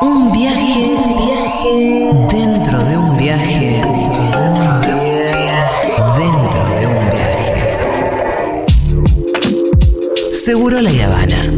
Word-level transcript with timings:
Un 0.00 0.30
viaje, 0.30 0.96
dentro 2.30 2.78
de 2.84 2.96
un 2.96 3.16
viaje, 3.16 3.82
dentro 3.82 4.78
de 4.78 4.94
un 4.94 5.10
viaje, 5.36 5.90
dentro 6.18 6.62
de 6.78 6.86
un 6.86 7.10
viaje. 7.10 7.56
Seguro 10.34 10.80
la 10.80 10.90
Habana. 10.90 11.50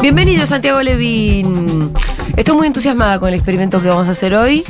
Bienvenido 0.00 0.46
Santiago 0.46 0.80
Levín. 0.80 1.92
Estoy 2.36 2.56
muy 2.56 2.66
entusiasmada 2.66 3.20
con 3.20 3.28
el 3.28 3.34
experimento 3.34 3.82
que 3.82 3.88
vamos 3.88 4.08
a 4.08 4.12
hacer 4.12 4.34
hoy. 4.34 4.64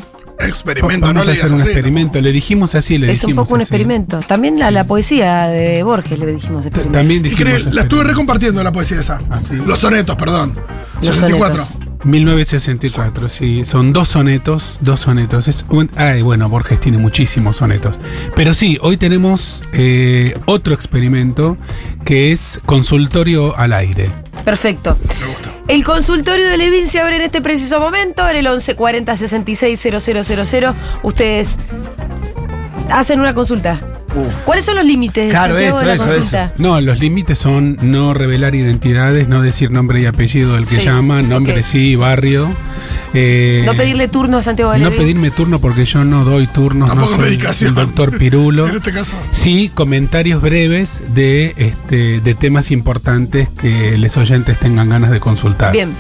Experimento, 0.45 1.06
Vamos 1.06 1.14
no 1.14 1.22
a 1.22 1.24
le 1.24 1.32
hacer 1.40 1.52
un 1.52 1.61
así. 1.61 1.68
experimento. 1.70 2.20
Le 2.20 2.32
dijimos 2.32 2.75
así, 2.75 2.98
le 2.98 3.12
es 3.12 3.22
un 3.22 3.29
dijimos 3.29 3.45
poco 3.46 3.54
un 3.54 3.61
así. 3.61 3.64
experimento. 3.68 4.20
También 4.20 4.62
a 4.62 4.70
la 4.70 4.84
poesía 4.84 5.49
de 5.49 5.82
Borges 5.82 6.18
le 6.18 6.26
dijimos 6.32 6.66
experimento. 6.66 6.99
También 6.99 7.22
dijimos 7.22 7.62
cree- 7.62 7.72
la 7.72 7.82
estuve 7.82 8.04
recompartiendo 8.04 8.63
la 8.63 8.72
poesía 8.72 9.00
esa. 9.00 9.21
Ah, 9.30 9.40
sí. 9.40 9.54
Los 9.54 9.79
sonetos, 9.79 10.16
perdón. 10.16 10.54
Los 10.96 11.07
64. 11.16 11.64
sonetos. 11.64 11.89
1964, 12.04 13.29
sí. 13.29 13.64
Son 13.64 13.93
dos 13.93 14.08
sonetos, 14.08 14.79
dos 14.80 15.00
sonetos. 15.00 15.46
Es 15.49 15.64
un- 15.68 15.90
ay, 15.96 16.22
bueno, 16.22 16.49
Borges 16.49 16.80
tiene 16.80 16.99
muchísimos 16.99 17.58
sonetos. 17.58 17.99
Pero 18.35 18.54
sí, 18.54 18.79
hoy 18.82 18.96
tenemos 18.96 19.63
eh, 19.72 20.36
otro 20.46 20.74
experimento 20.74 21.57
que 22.04 22.32
es 22.32 22.61
consultorio 22.66 23.57
al 23.57 23.72
aire. 23.72 24.11
Perfecto. 24.44 24.99
El 25.68 25.84
consultorio 25.84 26.48
de 26.48 26.58
Levin 26.58 26.89
se 26.89 27.00
abre 27.00 27.16
en 27.16 27.22
este 27.22 27.40
preciso 27.40 27.80
momento, 27.80 28.29
en 28.29 28.36
el 28.36 28.44
1140 28.44 29.16
66 29.16 29.80
000. 29.80 30.75
Ustedes 31.02 31.57
hacen 32.91 33.20
una 33.20 33.33
consulta. 33.33 33.91
¿Cuáles 34.44 34.64
son 34.64 34.77
los 34.77 34.84
límites 34.84 35.30
Claro, 35.30 35.55
de 35.55 35.69
eso, 35.69 35.83
la 35.83 35.94
eso, 35.94 36.05
consulta? 36.06 36.52
No, 36.58 36.80
los 36.80 36.98
límites 36.98 37.38
son 37.38 37.78
no 37.82 38.14
revelar 38.14 38.55
identidades, 38.55 39.28
no 39.28 39.42
decir 39.42 39.70
nombre 39.70 40.00
y 40.00 40.06
apellido 40.06 40.55
del 40.55 40.66
que 40.66 40.77
Sí, 40.80 40.82
llama, 40.86 41.22
nombre 41.22 41.62
sí, 41.62 41.96
barrio. 41.96 42.55
eh, 43.14 43.62
No 43.64 43.74
pedirle 43.74 44.08
turno 44.08 44.38
a 44.38 44.42
Santiago 44.42 44.72
de 44.72 44.78
no 44.80 44.90
pedirme 44.90 45.30
turno 45.30 45.60
porque 45.60 45.84
yo 45.84 46.05
no 46.05 46.24
doy 46.24 46.46
turnos, 46.46 46.94
no 46.94 47.06
soy 47.06 47.18
medicación. 47.20 47.70
el 47.70 47.74
doctor 47.74 48.16
Pirulo. 48.18 48.68
En 48.72 48.77
este 48.77 48.92
caso. 48.92 49.16
Sí, 49.30 49.70
comentarios 49.74 50.40
breves 50.42 51.02
de, 51.14 51.55
este, 51.56 52.20
de 52.20 52.34
temas 52.34 52.70
importantes 52.70 53.48
que 53.60 53.96
los 53.98 54.16
oyentes 54.16 54.58
tengan 54.58 54.88
ganas 54.88 55.10
de 55.10 55.20
consultar. 55.20 55.72
Bien. 55.72 55.92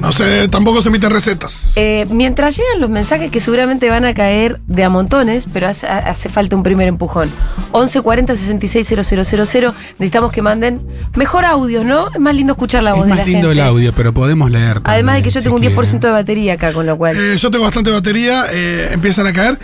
No 0.00 0.12
sé, 0.12 0.48
tampoco 0.48 0.82
se 0.82 0.88
emiten 0.88 1.10
recetas. 1.10 1.72
Eh, 1.76 2.06
mientras 2.10 2.56
llegan 2.56 2.80
los 2.80 2.90
mensajes 2.90 3.30
que 3.30 3.40
seguramente 3.40 3.88
van 3.88 4.04
a 4.04 4.14
caer 4.14 4.60
de 4.66 4.84
a 4.84 4.90
montones, 4.90 5.46
pero 5.52 5.68
hace, 5.68 5.86
hace 5.86 6.28
falta 6.28 6.56
un 6.56 6.62
primer 6.62 6.88
empujón. 6.88 7.30
1140 7.72 8.36
66 8.36 8.88
000. 8.88 9.74
Necesitamos 9.98 10.32
que 10.32 10.42
manden 10.42 10.82
mejor 11.14 11.44
audio, 11.44 11.84
¿no? 11.84 12.08
Es 12.12 12.20
más 12.20 12.34
lindo 12.34 12.52
escuchar 12.52 12.82
la 12.82 12.90
Es 12.90 12.96
voz 12.96 13.04
de 13.06 13.10
más 13.10 13.18
la 13.18 13.24
lindo 13.24 13.48
gente. 13.48 13.62
el 13.62 13.66
audio, 13.66 13.92
pero 13.92 14.12
podemos 14.12 14.50
leer. 14.50 14.80
Además 14.84 15.16
de 15.16 15.22
que 15.22 15.30
yo 15.30 15.40
si 15.40 15.44
tengo 15.44 15.56
un 15.56 15.62
10% 15.62 15.74
quieren. 15.74 16.00
de 16.00 16.10
batería 16.10 16.52
acá, 16.54 16.72
con 16.72 16.86
lo 16.86 16.96
cual. 16.96 17.16
Eh, 17.16 17.36
yo 17.36 17.50
tengo 17.50 17.64
bastante 17.64 17.90
batería, 17.90 18.44
eh, 18.52 18.90
empiezan 18.92 19.26
a 19.26 19.32
caer. 19.32 19.58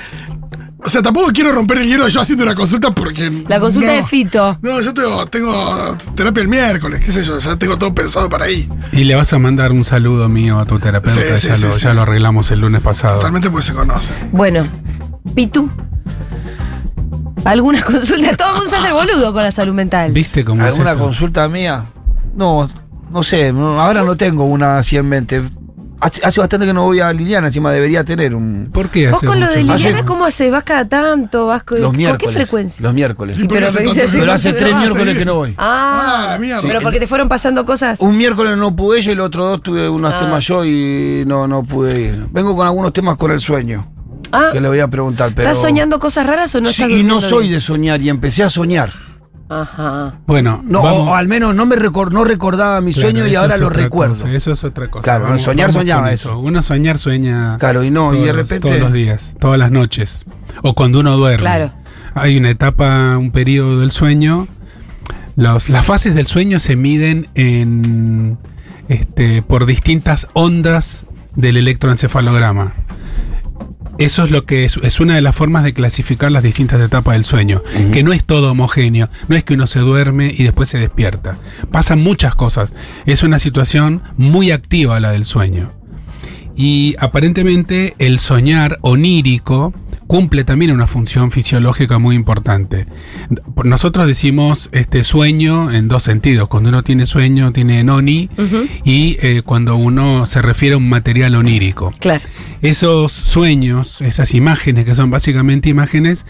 O 0.82 0.88
sea, 0.88 1.02
tampoco 1.02 1.30
quiero 1.32 1.52
romper 1.52 1.78
el 1.78 1.88
hielo 1.88 2.08
yo 2.08 2.20
haciendo 2.20 2.44
una 2.44 2.54
consulta 2.54 2.90
porque. 2.90 3.30
La 3.48 3.60
consulta 3.60 3.88
no. 3.88 3.94
de 3.94 4.04
Fito. 4.04 4.58
No, 4.62 4.80
yo 4.80 4.94
tengo, 4.94 5.26
tengo 5.26 5.96
terapia 6.14 6.42
el 6.42 6.48
miércoles, 6.48 7.02
qué 7.04 7.12
sé 7.12 7.22
yo, 7.22 7.38
ya 7.38 7.56
tengo 7.56 7.76
todo 7.76 7.94
pensado 7.94 8.28
para 8.30 8.46
ahí. 8.46 8.68
Y 8.92 9.04
le 9.04 9.14
vas 9.14 9.32
a 9.32 9.38
mandar 9.38 9.72
un 9.72 9.84
saludo 9.84 10.28
mío 10.28 10.58
a 10.58 10.64
tu 10.64 10.78
terapeuta, 10.78 11.20
Sí, 11.20 11.38
sí, 11.38 11.48
ya, 11.48 11.56
sí, 11.56 11.62
lo, 11.66 11.74
sí. 11.74 11.84
ya 11.84 11.94
lo 11.94 12.02
arreglamos 12.02 12.50
el 12.50 12.60
lunes 12.60 12.80
pasado. 12.80 13.16
Totalmente 13.16 13.50
porque 13.50 13.66
se 13.66 13.74
conoce. 13.74 14.14
Bueno, 14.32 14.68
Pitu. 15.34 15.70
¿Alguna 17.44 17.82
consulta? 17.82 18.36
Todo 18.36 18.48
el 18.48 18.54
mundo 18.56 18.70
se 18.70 18.76
hace 18.76 18.88
el 18.88 18.94
boludo 18.94 19.32
con 19.32 19.42
la 19.42 19.50
salud 19.50 19.74
mental. 19.74 20.12
¿Viste 20.12 20.44
cómo 20.44 20.62
es 20.64 20.72
¿Alguna 20.72 20.96
consulta 20.96 21.48
mía? 21.48 21.84
No, 22.34 22.68
no 23.10 23.22
sé, 23.22 23.48
ahora 23.48 24.02
no 24.02 24.16
tengo 24.16 24.44
una 24.44 24.78
así 24.78 24.96
en 24.96 25.08
mente. 25.08 25.42
Hace, 26.02 26.22
hace 26.24 26.40
bastante 26.40 26.64
que 26.66 26.72
no 26.72 26.84
voy 26.84 27.00
a 27.00 27.12
Liliana, 27.12 27.48
encima 27.48 27.70
debería 27.72 28.02
tener 28.04 28.34
un. 28.34 28.70
¿Por 28.72 28.88
qué 28.88 29.08
Vos 29.08 29.18
hace 29.18 29.26
con 29.26 29.38
lo 29.38 29.48
de? 29.48 29.56
Liliana, 29.58 29.74
Hace- 29.98 30.04
¿cómo 30.06 30.24
haces? 30.24 30.50
¿Vas 30.50 30.64
cada 30.64 30.86
tanto? 30.88 31.46
¿Vas 31.46 31.62
con, 31.62 31.78
Los 31.78 31.88
¿Con 31.88 31.96
miércoles. 31.98 32.26
qué 32.26 32.32
frecuencia? 32.32 32.82
Los 32.82 32.94
miércoles. 32.94 33.36
¿Y 33.38 33.40
por 33.40 33.48
qué 33.48 33.54
Pero, 33.56 33.66
hace 33.66 33.78
tanto? 33.84 33.92
Pero 34.18 34.56
tres 34.56 34.78
miércoles 34.78 35.18
que 35.18 35.24
no 35.26 35.34
voy. 35.34 35.54
Ah, 35.58 36.24
Ah, 36.24 36.26
la 36.32 36.38
mierda. 36.38 36.62
pero 36.62 36.80
porque 36.80 36.98
te 37.00 37.06
fueron 37.06 37.28
pasando 37.28 37.66
cosas. 37.66 38.00
Un 38.00 38.16
miércoles 38.16 38.56
no 38.56 38.74
pude 38.74 39.02
yo 39.02 39.10
y 39.10 39.12
el 39.12 39.20
otro 39.20 39.44
dos 39.44 39.62
tuve 39.62 39.88
unos 39.90 40.14
Ah. 40.14 40.20
temas 40.20 40.44
yo 40.46 40.64
y 40.64 41.24
no, 41.26 41.46
no 41.46 41.64
pude 41.64 42.00
ir. 42.00 42.26
Vengo 42.32 42.56
con 42.56 42.66
algunos 42.66 42.92
temas 42.94 43.18
con 43.18 43.30
el 43.30 43.40
sueño, 43.40 43.86
Ah, 44.32 44.50
que 44.52 44.60
le 44.60 44.68
voy 44.68 44.80
a 44.80 44.88
preguntar, 44.88 45.32
pero. 45.34 45.48
¿Estás 45.50 45.60
soñando 45.62 45.98
cosas 45.98 46.26
raras 46.26 46.54
o 46.54 46.60
no 46.62 46.70
Sí, 46.70 46.82
estás 46.82 46.98
y 46.98 47.02
no 47.02 47.20
soy 47.20 47.48
bien? 47.48 47.54
de 47.56 47.60
soñar 47.60 48.00
y 48.00 48.08
empecé 48.08 48.42
a 48.42 48.48
soñar. 48.48 48.90
Ajá. 49.50 50.14
Bueno, 50.28 50.62
No, 50.64 50.80
o, 50.80 51.14
al 51.14 51.26
menos 51.26 51.54
no 51.56 51.66
me 51.66 51.74
recor- 51.76 52.12
no 52.12 52.22
recordaba 52.24 52.80
mi 52.80 52.92
Claro, 52.92 53.10
sueño 53.10 53.26
y 53.26 53.34
ahora 53.34 53.56
lo 53.56 53.68
recuerdo. 53.68 54.14
cosa, 54.14 54.32
eso 54.32 54.52
es 54.52 54.62
otra 54.62 54.88
cosa. 54.88 55.02
Claro, 55.02 55.36
soñar 55.40 55.72
soñaba 55.72 56.12
eso. 56.12 56.38
Uno 56.38 56.62
soñar 56.62 56.98
sueña 56.98 57.58
Claro, 57.58 57.82
y 57.82 57.90
no, 57.90 58.12
y 58.14 58.18
todos, 58.18 58.26
de 58.26 58.32
los- 58.32 58.48
repente- 58.48 58.68
todos 58.68 58.80
los 58.80 58.92
días, 58.92 59.34
todas 59.40 59.58
las 59.58 59.72
noches. 59.72 60.24
O 60.62 60.74
cuando 60.74 61.00
uno 61.00 61.16
duerme. 61.16 61.42
Claro. 61.42 61.72
Hay 62.14 62.36
una 62.36 62.50
etapa, 62.50 63.18
un 63.18 63.32
periodo 63.32 63.80
del 63.80 63.90
sueño. 63.90 64.46
Los, 65.36 65.68
las 65.68 65.84
fases 65.84 66.14
del 66.14 66.26
sueño 66.26 66.60
se 66.60 66.76
miden 66.76 67.28
en 67.34 68.38
este, 68.88 69.42
por 69.42 69.66
distintas 69.66 70.28
ondas 70.32 71.06
del 71.34 71.56
electroencefalograma. 71.56 72.74
Eso 74.00 74.24
es 74.24 74.30
lo 74.30 74.46
que 74.46 74.64
es, 74.64 74.78
es 74.82 74.98
una 74.98 75.14
de 75.14 75.20
las 75.20 75.36
formas 75.36 75.62
de 75.62 75.74
clasificar 75.74 76.32
las 76.32 76.42
distintas 76.42 76.80
etapas 76.80 77.12
del 77.12 77.24
sueño, 77.24 77.62
que 77.92 78.02
no 78.02 78.14
es 78.14 78.24
todo 78.24 78.52
homogéneo, 78.52 79.10
no 79.28 79.36
es 79.36 79.44
que 79.44 79.52
uno 79.52 79.66
se 79.66 79.80
duerme 79.80 80.34
y 80.34 80.42
después 80.42 80.70
se 80.70 80.78
despierta. 80.78 81.36
Pasan 81.70 82.00
muchas 82.00 82.34
cosas. 82.34 82.70
Es 83.04 83.22
una 83.22 83.38
situación 83.38 84.02
muy 84.16 84.52
activa 84.52 85.00
la 85.00 85.12
del 85.12 85.26
sueño. 85.26 85.74
Y 86.56 86.96
aparentemente 86.98 87.94
el 87.98 88.20
soñar 88.20 88.78
onírico 88.80 89.74
cumple 90.10 90.42
también 90.42 90.72
una 90.72 90.88
función 90.88 91.30
fisiológica 91.30 92.00
muy 92.00 92.16
importante. 92.16 92.88
Nosotros 93.62 94.08
decimos 94.08 94.68
este 94.72 95.04
sueño 95.04 95.70
en 95.70 95.86
dos 95.86 96.02
sentidos. 96.02 96.48
Cuando 96.48 96.70
uno 96.70 96.82
tiene 96.82 97.06
sueño, 97.06 97.52
tiene 97.52 97.84
noni, 97.84 98.28
y 98.82 99.18
eh, 99.20 99.42
cuando 99.44 99.76
uno 99.76 100.26
se 100.26 100.42
refiere 100.42 100.74
a 100.74 100.78
un 100.78 100.88
material 100.88 101.36
onírico. 101.36 101.94
Claro. 102.00 102.24
Esos 102.60 103.12
sueños, 103.12 104.00
esas 104.00 104.34
imágenes, 104.34 104.84
que 104.84 104.96
son 104.96 105.10
básicamente 105.10 105.68
imágenes, 105.68 106.26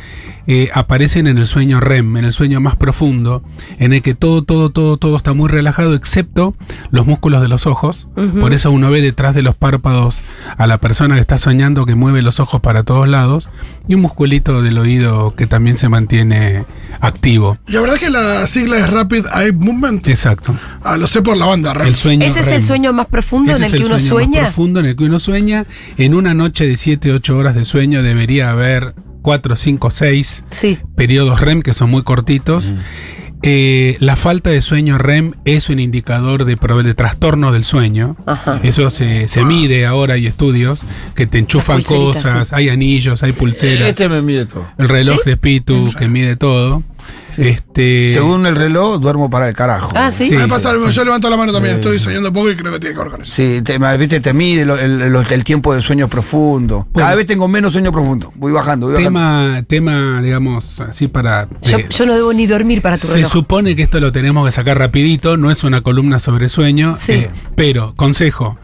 eh, 0.46 0.68
aparecen 0.74 1.26
en 1.26 1.38
el 1.38 1.46
sueño 1.46 1.80
REM, 1.80 2.18
en 2.18 2.24
el 2.24 2.32
sueño 2.32 2.60
más 2.60 2.76
profundo, 2.76 3.42
en 3.78 3.94
el 3.94 4.02
que 4.02 4.14
todo, 4.14 4.42
todo, 4.42 4.70
todo, 4.70 4.98
todo 4.98 5.16
está 5.16 5.32
muy 5.32 5.48
relajado, 5.48 5.94
excepto 5.94 6.54
los 6.90 7.06
músculos 7.06 7.40
de 7.40 7.48
los 7.48 7.66
ojos. 7.66 8.08
Por 8.38 8.52
eso 8.52 8.70
uno 8.70 8.90
ve 8.90 9.00
detrás 9.00 9.34
de 9.34 9.42
los 9.42 9.56
párpados 9.56 10.20
a 10.58 10.66
la 10.66 10.78
persona 10.78 11.14
que 11.14 11.22
está 11.22 11.38
soñando 11.38 11.86
que 11.86 11.94
mueve 11.94 12.20
los 12.20 12.40
ojos 12.40 12.60
para 12.60 12.82
todos 12.82 13.08
lados, 13.08 13.48
y 13.88 13.94
un 13.94 14.02
musculito 14.02 14.62
del 14.62 14.78
oído 14.78 15.34
que 15.36 15.46
también 15.46 15.76
se 15.76 15.88
mantiene 15.88 16.64
activo. 17.00 17.58
Y 17.66 17.72
la 17.72 17.80
verdad 17.80 17.96
que 17.96 18.10
la 18.10 18.46
sigla 18.46 18.78
es 18.78 18.90
Rapid 18.90 19.24
Eye 19.34 19.52
Movement. 19.52 20.06
Exacto. 20.08 20.54
Ah, 20.82 20.96
lo 20.96 21.06
sé 21.06 21.22
por 21.22 21.36
la 21.36 21.46
banda, 21.46 21.72
El 21.84 21.94
sueño 21.94 22.24
¿Ese 22.26 22.40
es 22.40 22.46
el 22.48 22.52
REM. 22.54 22.62
sueño 22.62 22.92
más 22.92 23.06
profundo 23.06 23.52
Ese 23.52 23.62
en 23.62 23.66
es 23.66 23.72
el 23.72 23.78
que 23.80 23.86
uno 23.86 23.98
sueño 23.98 24.10
más 24.14 24.24
sueña? 24.28 24.42
profundo 24.44 24.80
en 24.80 24.86
el 24.86 24.96
que 24.96 25.04
uno 25.04 25.18
sueña. 25.18 25.66
En 25.96 26.14
una 26.14 26.34
noche 26.34 26.66
de 26.66 26.76
7, 26.76 27.12
8 27.12 27.36
horas 27.36 27.54
de 27.54 27.64
sueño 27.64 28.02
debería 28.02 28.50
haber 28.50 28.94
4, 29.22 29.56
5, 29.56 29.90
6 29.90 30.44
Sí. 30.50 30.78
periodos 30.96 31.40
REM 31.40 31.62
que 31.62 31.74
son 31.74 31.90
muy 31.90 32.02
cortitos. 32.02 32.64
Eh, 33.42 33.96
la 34.00 34.16
falta 34.16 34.50
de 34.50 34.60
sueño 34.60 34.98
REM 34.98 35.32
es 35.44 35.70
un 35.70 35.80
indicador 35.80 36.44
de, 36.44 36.56
de 36.56 36.94
trastorno 36.94 37.52
del 37.52 37.64
sueño. 37.64 38.16
Ajá. 38.26 38.60
Eso 38.62 38.90
se, 38.90 39.28
se 39.28 39.44
mide 39.44 39.86
ahora, 39.86 40.14
hay 40.14 40.26
estudios 40.26 40.80
que 41.14 41.26
te 41.26 41.38
enchufan 41.38 41.82
cosas, 41.82 42.48
sí. 42.48 42.54
hay 42.56 42.68
anillos, 42.68 43.22
hay 43.22 43.32
pulseras, 43.32 43.88
Este 43.88 44.08
me 44.08 44.20
mide 44.22 44.46
todo. 44.46 44.66
el 44.78 44.88
reloj 44.88 45.20
¿Sí? 45.24 45.30
de 45.30 45.36
Pitu 45.36 45.90
que 45.98 46.08
mide 46.08 46.36
todo. 46.36 46.82
Este, 47.36 48.10
Según 48.10 48.44
el 48.46 48.56
reloj, 48.56 49.00
duermo 49.00 49.30
para 49.30 49.48
el 49.48 49.54
carajo. 49.54 49.90
Ah, 49.94 50.10
sí. 50.12 50.28
Sí. 50.28 50.34
Me 50.36 50.46
pasa 50.48 50.72
mismo, 50.74 50.90
yo 50.90 51.04
levanto 51.04 51.30
la 51.30 51.36
mano 51.36 51.52
también, 51.52 51.76
estoy 51.76 51.98
soñando 51.98 52.32
poco 52.32 52.50
y 52.50 52.56
creo 52.56 52.72
que 52.72 52.80
tiene 52.80 52.94
que 52.94 53.00
ver 53.02 53.10
con 53.10 53.22
eso. 53.22 53.34
Sí, 53.34 53.62
te, 53.64 53.78
viste, 53.96 54.20
te 54.20 54.32
mide 54.34 54.66
lo- 54.66 54.76
el, 54.78 55.00
el- 55.00 55.16
el 55.30 55.44
tiempo 55.44 55.74
de 55.74 55.80
sueño 55.80 56.08
profundo. 56.08 56.86
Cada 56.94 57.14
vez 57.14 57.26
tengo 57.26 57.48
menos 57.48 57.72
sueño 57.72 57.92
profundo. 57.92 58.32
Voy 58.36 58.52
bajando, 58.52 58.86
voy 58.86 58.94
bajando. 58.96 59.20
tema, 59.20 59.62
tema, 59.66 60.20
digamos, 60.22 60.80
así 60.80 61.08
para... 61.08 61.48
Yo, 61.62 61.78
eh, 61.78 61.86
yo 61.88 62.04
no 62.04 62.14
debo 62.14 62.32
ni 62.32 62.46
dormir 62.46 62.82
para 62.82 62.98
tu 62.98 63.06
Se 63.06 63.14
reloj. 63.14 63.30
supone 63.32 63.74
que 63.76 63.82
esto 63.82 64.00
lo 64.00 64.12
tenemos 64.12 64.44
que 64.44 64.52
sacar 64.52 64.78
rapidito, 64.78 65.36
no 65.36 65.50
es 65.50 65.64
una 65.64 65.80
columna 65.82 66.18
sobre 66.18 66.48
sueño, 66.48 66.96
Sí. 66.98 67.12
eh, 67.12 67.30
pero, 67.54 67.94
consejo, 67.96 68.58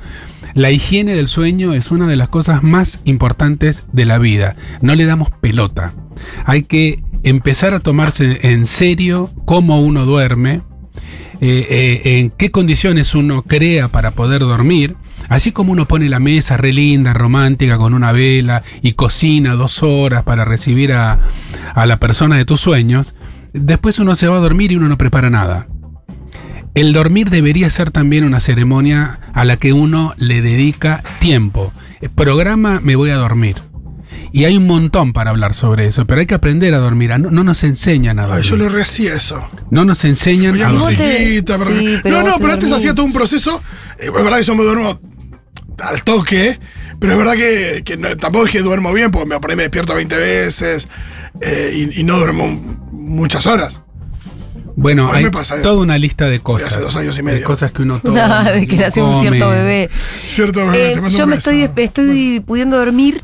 la 0.55 0.71
higiene 0.71 1.15
del 1.15 1.29
sueño 1.29 1.73
es 1.75 1.91
una 1.91 2.07
de 2.07 2.17
las 2.17 2.29
cosas 2.29 2.63
más 2.63 3.01
importantes 3.05 3.85
de 3.93 4.05
la 4.07 4.19
vida. 4.19 4.57
No 4.81 4.95
le 4.95 5.05
damos 5.07 5.29
pelota. 5.41 5.95
Hay 6.47 6.63
que 6.63 7.03
empezar 7.27 7.75
a 7.75 7.81
tomarse 7.81 8.39
en 8.43 8.67
serio 8.67 9.33
cómo 9.47 9.81
uno 9.81 10.07
duerme, 10.07 10.63
eh, 11.41 11.67
eh, 11.69 12.21
en 12.21 12.31
qué 12.31 12.53
condiciones 12.53 13.17
uno 13.17 13.43
crea 13.43 13.89
para 13.89 14.13
poder 14.13 14.41
dormir. 14.41 14.95
Así 15.29 15.51
como 15.51 15.73
uno 15.73 15.87
pone 15.87 16.09
la 16.09 16.21
mesa 16.21 16.57
re 16.57 16.73
linda, 16.73 17.13
romántica, 17.13 17.79
con 17.79 17.95
una 17.95 18.13
vela 18.13 18.63
y 18.81 18.93
cocina 18.93 19.55
dos 19.55 19.83
horas 19.83 20.23
para 20.23 20.45
recibir 20.45 20.93
a, 20.93 21.19
a 21.75 21.85
la 21.87 21.99
persona 21.99 22.37
de 22.37 22.45
tus 22.45 22.61
sueños, 22.61 23.15
después 23.53 23.99
uno 23.99 24.15
se 24.15 24.29
va 24.29 24.37
a 24.37 24.41
dormir 24.41 24.71
y 24.71 24.77
uno 24.77 24.89
no 24.89 24.97
prepara 24.97 25.29
nada. 25.29 25.67
El 26.75 26.93
dormir 26.93 27.29
debería 27.31 27.71
ser 27.71 27.91
también 27.91 28.23
una 28.23 28.39
ceremonia 28.39 29.19
a 29.33 29.45
la 29.45 29.57
que 29.57 29.73
uno 29.73 30.15
le 30.17 30.43
dedica 30.43 31.03
tiempo. 31.19 31.73
Programa 32.15 32.79
me 32.81 32.95
voy 32.95 33.11
a 33.11 33.17
dormir. 33.17 33.66
Y 34.33 34.45
hay 34.45 34.57
un 34.57 34.67
montón 34.67 35.13
para 35.13 35.31
hablar 35.31 35.55
sobre 35.55 35.87
eso, 35.87 36.07
pero 36.07 36.21
hay 36.21 36.27
que 36.27 36.35
aprender 36.35 36.75
a 36.75 36.79
dormir. 36.79 37.13
a- 37.13 37.19
No, 37.19 37.31
no 37.31 37.43
nos 37.45 37.63
enseñan 37.65 38.19
a 38.19 38.23
Ay, 38.25 38.29
dormir. 38.29 38.45
yo 38.47 38.57
lo 38.57 38.69
rehacía 38.69 39.15
eso. 39.15 39.47
No 39.71 39.85
nos 39.85 40.05
enseñan 40.05 40.61
a 40.61 40.69
dormir. 40.73 40.97
te- 40.99 41.19
musiquita, 41.19 41.57
pero- 41.59 41.79
sí, 41.81 41.97
pero 42.03 42.23
no, 42.23 42.29
no, 42.31 42.37
pero 42.39 42.53
antes 42.53 42.71
hacía 42.73 42.95
todo 42.95 43.07
un 43.07 43.13
proceso. 43.13 43.63
eh, 43.99 44.07
es 44.07 44.13
verdad 44.13 44.37
que 44.39 44.43
yo 44.45 44.55
me 44.55 44.65
duermo 44.65 45.01
al 45.83 46.03
toque, 46.05 46.59
pero 46.99 47.13
es 47.13 47.19
verdad 47.19 47.35
que, 47.35 47.83
que 47.85 47.97
no- 47.97 48.17
tampoco 48.17 48.47
es 48.47 48.51
que 48.51 48.61
duermo 48.61 48.93
bien, 48.93 49.11
porque 49.11 49.29
me, 49.29 49.41
por 49.41 49.51
ahí 49.51 49.57
me 49.57 49.63
despierto 49.65 49.95
20 49.95 50.17
veces 50.19 50.89
eh, 51.41 51.73
y, 51.95 52.01
y 52.01 52.05
no 52.05 52.19
duermo 52.19 52.47
muchas 52.93 53.47
horas. 53.47 53.83
Bueno, 54.79 55.11
hay 55.11 55.27
toda 55.63 55.81
una 55.81 55.97
lista 55.97 56.27
de 56.29 56.41
cosas. 56.41 56.69
hace 56.69 56.81
dos 56.81 56.95
años 56.97 57.15
y 57.15 57.19
De 57.19 57.23
medio. 57.23 57.47
cosas 57.47 57.73
que 57.73 57.81
uno 57.83 57.99
toma. 58.01 58.19
Nada, 58.19 58.53
de 58.53 58.67
que 58.67 58.77
nació 58.77 59.07
un 59.09 59.21
cierto 59.23 59.49
bebé. 59.49 59.89
¿Cierto? 60.27 60.71
Eh, 60.75 60.93
Te 60.95 61.01
mando 61.01 61.17
yo 61.17 61.25
un 61.25 61.31
me 61.31 61.37
beso. 61.37 61.51
estoy, 61.51 61.71
me 61.75 61.85
estoy 61.85 62.41
pudiendo 62.41 62.77
dormir 62.77 63.23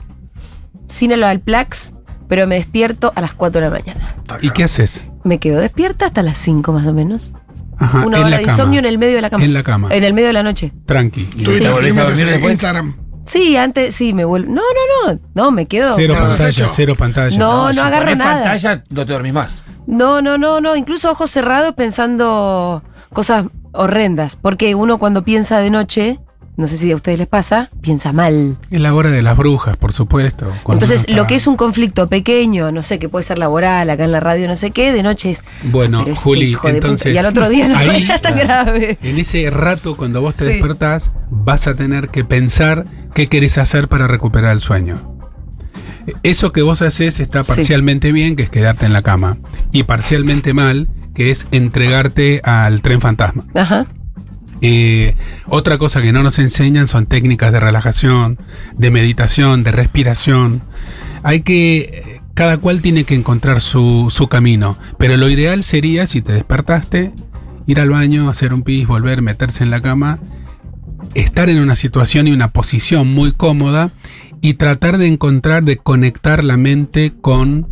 sin 0.92 1.12
el 1.12 1.22
Alplax, 1.24 1.94
pero 2.28 2.46
me 2.46 2.56
despierto 2.56 3.12
a 3.14 3.20
las 3.20 3.32
4 3.34 3.60
de 3.60 3.66
la 3.68 3.72
mañana. 3.72 4.14
¿Y 4.40 4.50
qué 4.50 4.64
haces? 4.64 5.02
Me 5.24 5.38
quedo 5.38 5.60
despierta 5.60 6.06
hasta 6.06 6.22
las 6.22 6.38
5 6.38 6.72
más 6.72 6.86
o 6.86 6.92
menos. 6.92 7.32
Ajá, 7.78 8.06
Una 8.06 8.18
en 8.18 8.22
hora 8.24 8.30
la 8.30 8.36
de 8.38 8.42
cama. 8.44 8.52
insomnio 8.52 8.78
en 8.80 8.84
el 8.86 8.98
medio 8.98 9.16
de 9.16 9.22
la 9.22 9.30
cama. 9.30 9.44
En 9.44 9.52
la 9.54 9.62
cama. 9.62 9.88
En 9.90 10.04
el 10.04 10.14
medio 10.14 10.28
de 10.28 10.32
la 10.34 10.42
noche. 10.42 10.72
Tranqui. 10.86 11.28
Y 11.36 11.42
Tuviste 11.44 11.64
te 11.66 11.72
volvés 11.72 11.92
a 11.98 12.04
memes 12.04 12.18
dormir 12.18 12.34
en. 12.44 12.50
Instagram. 12.50 12.96
Sí, 13.24 13.56
antes, 13.56 13.94
sí, 13.94 14.12
me 14.12 14.24
vuelvo. 14.24 14.52
No, 14.52 14.60
no, 14.62 15.12
no, 15.14 15.20
no, 15.34 15.50
me 15.50 15.66
quedo. 15.66 15.94
Cero 15.96 16.14
Claro, 16.14 16.28
pantalla, 16.30 16.68
cero 16.72 16.94
pantalla. 16.98 17.38
No, 17.38 17.68
no 17.68 17.72
si 17.72 17.78
agarro 17.80 18.02
ponés 18.04 18.16
nada. 18.18 18.32
pantalla, 18.42 18.82
no 18.90 19.06
te 19.06 19.12
dormís 19.12 19.32
más. 19.32 19.62
No, 19.86 20.20
no, 20.22 20.38
no, 20.38 20.60
no, 20.60 20.76
incluso 20.76 21.10
ojos 21.10 21.30
cerrados 21.30 21.74
pensando 21.74 22.82
cosas 23.12 23.46
horrendas, 23.72 24.36
porque 24.36 24.74
uno 24.74 24.98
cuando 24.98 25.22
piensa 25.24 25.58
de 25.58 25.70
noche, 25.70 26.20
no 26.56 26.66
sé 26.66 26.76
si 26.76 26.92
a 26.92 26.94
ustedes 26.94 27.18
les 27.18 27.28
pasa, 27.28 27.70
piensa 27.80 28.12
mal. 28.12 28.56
Es 28.70 28.80
la 28.80 28.94
hora 28.94 29.10
de 29.10 29.22
las 29.22 29.36
brujas, 29.36 29.76
por 29.78 29.92
supuesto. 29.92 30.52
Entonces, 30.68 31.08
lo 31.08 31.26
que 31.26 31.34
es 31.36 31.46
un 31.46 31.56
conflicto 31.56 32.08
pequeño, 32.08 32.70
no 32.72 32.82
sé, 32.82 32.98
que 32.98 33.08
puede 33.08 33.22
ser 33.24 33.38
laboral, 33.38 33.88
acá 33.88 34.04
en 34.04 34.12
la 34.12 34.20
radio, 34.20 34.46
no 34.48 34.56
sé 34.56 34.70
qué, 34.70 34.92
de 34.92 35.02
noche 35.02 35.30
es. 35.30 35.42
Bueno, 35.64 36.00
pero 36.00 36.12
este 36.12 36.22
Juli, 36.24 36.56
entonces. 36.64 37.14
Y 37.14 37.18
al 37.18 37.26
otro 37.26 37.48
día 37.48 37.68
no 37.68 37.76
ahí, 37.76 38.06
tan 38.22 38.36
grave. 38.36 38.98
En 39.02 39.18
ese 39.18 39.48
rato, 39.50 39.96
cuando 39.96 40.20
vos 40.20 40.34
te 40.34 40.44
Sí. 40.44 40.50
despertás, 40.52 41.10
vas 41.30 41.66
a 41.66 41.74
tener 41.74 42.08
que 42.08 42.24
pensar 42.24 42.84
qué 43.14 43.26
querés 43.28 43.56
hacer 43.58 43.88
para 43.88 44.06
recuperar 44.06 44.52
el 44.52 44.60
sueño. 44.60 45.08
Eso 46.22 46.52
que 46.52 46.62
vos 46.62 46.82
haces 46.82 47.20
está 47.20 47.44
Sí. 47.44 47.52
parcialmente 47.54 48.12
bien, 48.12 48.36
que 48.36 48.42
es 48.42 48.50
quedarte 48.50 48.86
en 48.86 48.92
la 48.92 49.02
cama, 49.02 49.38
y 49.70 49.84
parcialmente 49.84 50.52
mal, 50.52 50.88
que 51.14 51.30
es 51.30 51.46
entregarte 51.52 52.40
al 52.44 52.82
tren 52.82 53.00
fantasma. 53.00 53.44
Ajá. 53.54 53.86
Otra 55.46 55.78
cosa 55.78 56.00
que 56.02 56.12
no 56.12 56.22
nos 56.22 56.38
enseñan 56.38 56.88
son 56.88 57.06
técnicas 57.06 57.52
de 57.52 57.60
relajación, 57.60 58.38
de 58.76 58.90
meditación, 58.90 59.64
de 59.64 59.72
respiración. 59.72 60.62
Hay 61.22 61.40
que, 61.40 62.20
cada 62.34 62.58
cual 62.58 62.80
tiene 62.80 63.04
que 63.04 63.14
encontrar 63.14 63.60
su, 63.60 64.08
su 64.10 64.28
camino, 64.28 64.78
pero 64.98 65.16
lo 65.16 65.28
ideal 65.28 65.62
sería, 65.64 66.06
si 66.06 66.22
te 66.22 66.32
despertaste, 66.32 67.12
ir 67.66 67.80
al 67.80 67.90
baño, 67.90 68.28
hacer 68.28 68.54
un 68.54 68.62
pis, 68.62 68.86
volver, 68.86 69.22
meterse 69.22 69.64
en 69.64 69.70
la 69.70 69.82
cama, 69.82 70.20
estar 71.14 71.48
en 71.48 71.58
una 71.58 71.76
situación 71.76 72.28
y 72.28 72.32
una 72.32 72.48
posición 72.48 73.08
muy 73.08 73.32
cómoda 73.32 73.92
y 74.40 74.54
tratar 74.54 74.98
de 74.98 75.06
encontrar, 75.06 75.62
de 75.62 75.76
conectar 75.76 76.42
la 76.42 76.56
mente 76.56 77.12
con 77.20 77.68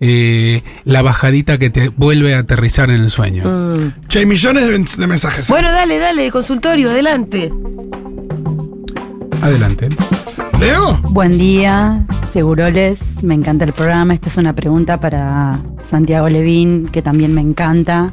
eh, 0.00 0.62
la 0.84 1.02
bajadita 1.02 1.58
que 1.58 1.70
te 1.70 1.88
vuelve 1.88 2.34
a 2.34 2.40
aterrizar 2.40 2.90
en 2.90 3.00
el 3.00 3.10
sueño. 3.10 3.44
Mm. 3.44 4.06
Che, 4.08 4.18
hay 4.20 4.26
millones 4.26 4.66
de, 4.66 4.72
men- 4.72 4.86
de 4.98 5.06
mensajes. 5.06 5.48
¿eh? 5.48 5.52
Bueno, 5.52 5.70
dale, 5.72 5.98
dale, 5.98 6.30
consultorio, 6.30 6.90
adelante. 6.90 7.50
Adelante. 9.42 9.88
¿Leo? 10.60 10.98
Buen 11.10 11.36
día, 11.38 12.06
Seguroles, 12.32 12.98
me 13.22 13.34
encanta 13.34 13.64
el 13.64 13.72
programa. 13.72 14.14
Esta 14.14 14.28
es 14.28 14.36
una 14.36 14.54
pregunta 14.54 14.98
para 15.00 15.60
Santiago 15.88 16.28
Levín, 16.28 16.88
que 16.88 17.02
también 17.02 17.34
me 17.34 17.40
encanta. 17.42 18.12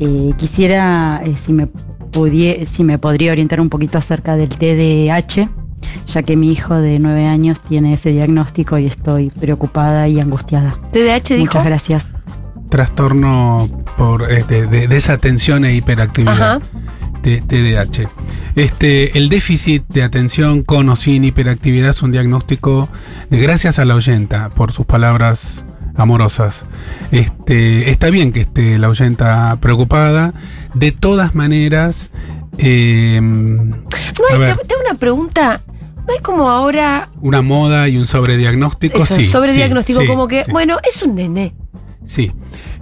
Eh, 0.00 0.32
quisiera, 0.36 1.20
eh, 1.24 1.34
si, 1.44 1.52
me 1.52 1.68
pudie- 2.12 2.66
si 2.66 2.84
me 2.84 2.98
podría 2.98 3.32
orientar 3.32 3.60
un 3.60 3.68
poquito 3.68 3.98
acerca 3.98 4.36
del 4.36 4.48
TDAH, 4.48 5.48
ya 6.06 6.22
que 6.22 6.36
mi 6.36 6.52
hijo 6.52 6.74
de 6.74 6.98
nueve 6.98 7.26
años 7.26 7.60
tiene 7.68 7.94
ese 7.94 8.10
diagnóstico 8.10 8.78
y 8.78 8.86
estoy 8.86 9.30
preocupada 9.30 10.08
y 10.08 10.20
angustiada. 10.20 10.78
TDAH 10.92 11.34
dijo. 11.34 11.44
Muchas 11.46 11.64
gracias. 11.64 12.06
trastorno 12.68 13.68
por 13.96 14.30
eh, 14.30 14.44
de, 14.48 14.66
de 14.66 14.88
desatención 14.88 15.64
e 15.64 15.74
hiperactividad. 15.74 16.56
Ajá. 16.56 16.60
TDAH. 17.22 18.08
Este, 18.54 19.18
el 19.18 19.28
déficit 19.28 19.84
de 19.88 20.02
atención 20.02 20.62
con 20.62 20.88
o 20.88 20.96
sin 20.96 21.24
hiperactividad 21.24 21.90
es 21.90 22.02
un 22.02 22.12
diagnóstico 22.12 22.88
de 23.28 23.38
gracias 23.38 23.78
a 23.78 23.84
la 23.84 23.94
oyenta 23.94 24.48
por 24.50 24.72
sus 24.72 24.86
palabras 24.86 25.64
amorosas. 25.94 26.64
Este, 27.10 27.90
está 27.90 28.10
bien 28.10 28.32
que 28.32 28.40
esté 28.40 28.78
la 28.78 28.88
oyenta 28.88 29.56
preocupada. 29.60 30.32
De 30.74 30.92
todas 30.92 31.34
maneras, 31.34 32.10
eh, 32.58 33.20
No 33.20 33.76
a 34.30 34.32
hay, 34.32 34.38
ver, 34.38 34.56
te, 34.56 34.64
te 34.64 34.74
hago 34.74 34.82
una 34.88 34.98
pregunta. 34.98 35.60
No 36.08 36.14
hay 36.14 36.20
como 36.20 36.48
ahora 36.48 37.10
una 37.20 37.42
moda 37.42 37.86
y 37.86 37.98
un 37.98 38.06
sobrediagnóstico, 38.06 38.98
eso, 38.98 39.14
sí. 39.14 39.24
sobre 39.26 39.50
sí, 39.50 39.56
diagnóstico, 39.56 40.00
sí, 40.00 40.06
como 40.06 40.26
que, 40.26 40.42
sí, 40.44 40.50
bueno, 40.50 40.78
es 40.82 41.02
un 41.02 41.14
nené. 41.14 41.54
sí. 42.06 42.32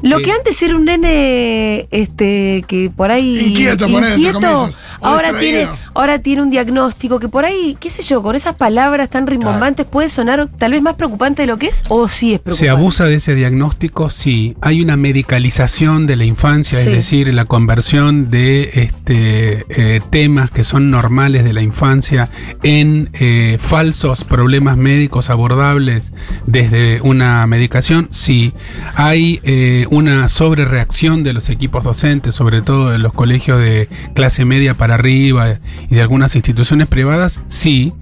Lo 0.02 0.18
Eh, 0.18 0.22
que 0.22 0.32
antes 0.32 0.60
era 0.62 0.76
un 0.76 0.84
nene 0.84 1.88
este 1.90 2.64
que 2.68 2.90
por 2.94 3.10
ahí 3.10 3.38
Inquieto, 3.38 3.86
poner 3.88 4.12
entre 4.12 4.32
comillas, 4.32 4.78
o 5.00 5.06
ahora 5.06 5.32
tiene 5.38 5.66
ahora 5.94 6.18
tiene 6.18 6.42
un 6.42 6.50
diagnóstico 6.50 7.18
que 7.18 7.28
por 7.28 7.44
ahí, 7.44 7.76
qué 7.80 7.88
sé 7.90 8.02
yo, 8.02 8.22
con 8.22 8.36
esas 8.36 8.56
palabras 8.56 9.08
tan 9.10 9.26
rimbombantes 9.26 9.86
puede 9.86 10.08
sonar 10.08 10.48
tal 10.58 10.72
vez 10.72 10.82
más 10.82 10.94
preocupante 10.94 11.42
de 11.42 11.46
lo 11.48 11.56
que 11.58 11.66
es 11.68 11.82
o 11.88 12.08
sí 12.08 12.34
es 12.34 12.40
preocupante. 12.40 12.66
Se 12.66 12.68
abusa 12.70 13.04
de 13.06 13.14
ese 13.16 13.34
diagnóstico, 13.34 14.10
sí. 14.10 14.56
Hay 14.60 14.82
una 14.82 14.96
medicalización 14.96 16.06
de 16.06 16.16
la 16.16 16.24
infancia, 16.24 16.78
Sí. 16.80 16.88
es 16.90 16.94
decir, 16.96 17.32
la 17.32 17.44
conversión 17.46 18.30
de 18.30 18.70
este, 18.74 19.64
eh, 19.68 20.00
temas 20.10 20.50
que 20.50 20.64
son 20.64 20.90
normales 20.90 21.44
de 21.44 21.52
la 21.52 21.62
infancia 21.62 22.30
en 22.62 23.10
eh, 23.14 23.56
falsos 23.60 24.24
problemas 24.24 24.76
médicos 24.76 25.30
abordables 25.30 26.12
desde 26.46 27.00
una 27.02 27.46
medicación, 27.46 28.08
sí. 28.10 28.52
Hay 28.94 29.40
eh, 29.86 29.88
una 29.90 30.28
sobrereacción 30.28 31.22
de 31.22 31.32
los 31.32 31.48
equipos 31.50 31.84
docentes, 31.84 32.34
sobre 32.34 32.62
todo 32.62 32.94
en 32.94 33.02
los 33.02 33.12
colegios 33.12 33.58
de 33.58 33.88
clase 34.14 34.44
media 34.44 34.74
para 34.74 34.94
arriba 34.94 35.58
y 35.88 35.94
de 35.94 36.00
algunas 36.00 36.34
instituciones 36.34 36.88
privadas, 36.88 37.40
sí. 37.48 37.92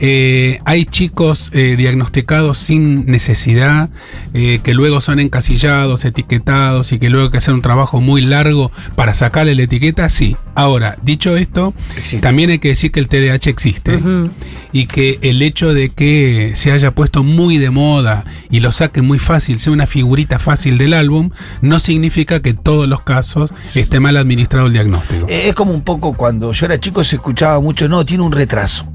Eh, 0.00 0.60
hay 0.64 0.84
chicos 0.84 1.50
eh, 1.52 1.74
diagnosticados 1.76 2.58
sin 2.58 3.06
necesidad, 3.06 3.90
eh, 4.34 4.60
que 4.62 4.74
luego 4.74 5.00
son 5.00 5.18
encasillados, 5.20 6.04
etiquetados 6.04 6.92
y 6.92 6.98
que 6.98 7.10
luego 7.10 7.26
hay 7.26 7.32
que 7.32 7.38
hacer 7.38 7.54
un 7.54 7.62
trabajo 7.62 8.00
muy 8.00 8.22
largo 8.22 8.70
para 8.94 9.14
sacarle 9.14 9.54
la 9.54 9.62
etiqueta, 9.62 10.08
sí. 10.08 10.36
Ahora, 10.54 10.96
dicho 11.02 11.36
esto, 11.36 11.74
Existe. 11.96 12.20
también 12.20 12.50
hay 12.50 12.58
que 12.58 12.68
decir 12.68 12.90
que 12.92 13.00
el 13.00 13.08
TDAH 13.08 13.48
existe 13.50 13.96
Ujú. 13.96 14.30
y 14.72 14.86
que 14.86 15.18
el 15.22 15.40
hecho 15.42 15.72
de 15.72 15.88
que 15.90 16.52
se 16.54 16.72
haya 16.72 16.92
puesto 16.92 17.22
muy 17.22 17.58
de 17.58 17.70
moda 17.70 18.24
y 18.50 18.60
lo 18.60 18.72
saque 18.72 19.02
muy 19.02 19.18
fácil, 19.18 19.58
sea 19.58 19.72
una 19.72 19.86
figurita 19.86 20.38
fácil 20.38 20.78
del 20.78 20.94
álbum, 20.94 21.30
no 21.62 21.78
significa 21.78 22.40
que 22.40 22.50
en 22.50 22.56
todos 22.56 22.88
los 22.88 23.02
casos 23.02 23.50
esté 23.74 24.00
mal 24.00 24.16
administrado 24.16 24.66
el 24.66 24.72
diagnóstico. 24.72 25.26
Es 25.28 25.54
como 25.54 25.72
un 25.72 25.82
poco 25.82 26.12
cuando 26.14 26.52
yo 26.52 26.66
era 26.66 26.78
chico 26.78 27.04
se 27.04 27.16
escuchaba 27.16 27.60
mucho, 27.60 27.88
no, 27.88 28.04
tiene 28.04 28.24
un 28.24 28.32
retraso. 28.32 28.86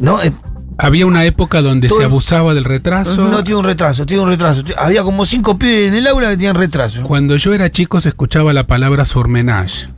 No, 0.00 0.20
Eh, 0.22 0.32
Había 0.80 1.06
una 1.06 1.24
época 1.24 1.60
donde 1.60 1.88
se 1.88 2.04
abusaba 2.04 2.54
del 2.54 2.62
retraso. 2.64 3.26
no 3.28 3.42
tiene 3.42 3.58
un 3.58 3.64
retraso, 3.64 4.06
tiene 4.06 4.22
un 4.22 4.28
retraso. 4.28 4.62
Había 4.78 5.02
como 5.02 5.26
cinco 5.26 5.58
pibes 5.58 5.88
en 5.88 5.94
el 5.96 6.06
aula 6.06 6.28
que 6.30 6.36
tenían 6.36 6.54
retraso. 6.54 7.02
Cuando 7.02 7.36
yo 7.36 7.52
era 7.52 7.68
chico 7.68 8.00
se 8.00 8.10
escuchaba 8.10 8.52
la 8.52 8.64
palabra 8.68 9.04
surmenage. 9.04 9.88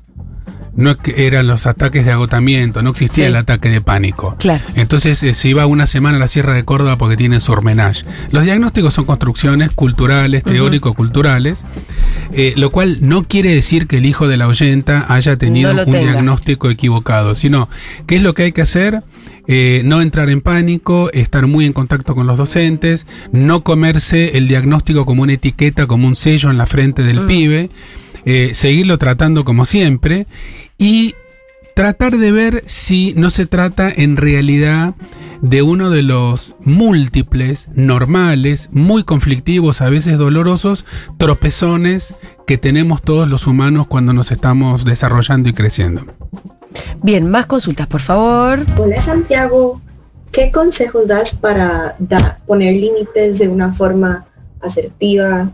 No 0.76 0.92
es 0.92 0.97
que 0.97 1.26
eran 1.26 1.47
los 1.49 1.66
ataques 1.66 2.07
de 2.07 2.12
agotamiento, 2.12 2.80
no 2.80 2.90
existía 2.90 3.25
Sí. 3.25 3.28
el 3.28 3.37
ataque 3.37 3.69
de 3.69 3.83
pánico. 3.83 4.37
Claro. 4.38 4.62
Entonces 4.76 5.23
eh, 5.23 5.35
se 5.35 5.49
iba 5.49 5.66
una 5.66 5.87
semana 5.87 6.16
a 6.16 6.21
la 6.21 6.28
Sierra 6.28 6.54
de 6.54 6.64
Córdoba 6.64 6.97
porque 6.97 7.16
tienen 7.19 7.42
surmenage. 7.42 8.04
Los 8.30 8.45
diagnósticos 8.45 8.95
son 8.95 9.04
construcciones 9.04 9.73
culturales, 9.73 10.42
teórico-culturales, 10.45 11.66
eh, 12.33 12.54
lo 12.57 12.71
cual 12.71 12.99
no 13.02 13.25
quiere 13.25 13.54
decir 13.54 13.87
que 13.87 13.99
el 13.99 14.07
hijo 14.07 14.28
de 14.28 14.38
la 14.38 14.47
oyenta 14.49 15.04
haya 15.12 15.37
tenido 15.37 15.75
No 15.75 15.83
un 15.83 15.90
tenga. 15.90 16.12
diagnóstico 16.12 16.71
equivocado, 16.71 17.35
sino 17.35 17.69
qué 18.07 18.16
es 18.16 18.23
lo 18.23 18.33
que 18.33 18.45
hay 18.45 18.52
que 18.52 18.62
hacer, 18.62 19.02
Eh, 19.52 19.83
no 19.85 20.00
entrar 20.00 20.30
en 20.30 20.42
pánico, 20.42 21.11
estar 21.12 21.49
muy 21.49 21.66
en 21.66 21.73
contacto 21.73 22.14
con 22.14 22.28
los 22.28 22.38
docentes, 22.38 23.04
no 23.33 23.64
comerse 23.64 24.38
el 24.38 24.47
diagnóstico 24.47 25.04
como 25.04 25.25
una 25.25 25.33
etiqueta, 25.33 25.88
como 25.88 26.07
un 26.07 26.14
sello 26.14 26.50
en 26.52 26.57
la 26.57 26.66
frente 26.66 27.02
Mm. 27.02 27.07
del 27.07 27.21
pibe, 27.26 27.71
eh, 28.25 28.50
seguirlo 28.54 28.97
tratando 28.97 29.45
como 29.45 29.64
siempre 29.64 30.28
y 30.78 31.16
tratar 31.75 32.16
de 32.16 32.30
ver 32.30 32.62
si 32.66 33.12
no 33.16 33.30
se 33.30 33.45
trata 33.47 33.90
en 33.90 34.16
realidad 34.16 34.95
de 35.42 35.62
uno 35.62 35.90
de 35.90 36.02
los 36.04 36.54
múltiples, 36.64 37.71
normales, 37.75 38.69
muy 38.71 39.02
conflictivos, 39.02 39.80
a 39.80 39.90
veces 39.90 40.16
dolorosos, 40.16 40.85
tropezones 41.19 42.14
que 42.47 42.57
tenemos 42.57 43.02
todos 43.02 43.28
los 43.28 43.49
humanos 43.49 43.88
cuando 43.88 44.12
nos 44.12 44.30
estamos 44.30 44.85
desarrollando 44.85 45.49
y 45.49 45.54
creciendo. 45.54 46.07
Bien, 47.03 47.29
más 47.29 47.47
consultas, 47.47 47.87
por 47.87 48.00
favor. 48.00 48.61
Hola 48.79 49.00
Santiago, 49.00 49.81
¿qué 50.31 50.53
consejos 50.53 51.07
das 51.07 51.35
para 51.35 51.97
poner 52.47 52.75
límites 52.75 53.39
de 53.39 53.49
una 53.49 53.73
forma 53.73 54.27
asertiva, 54.61 55.50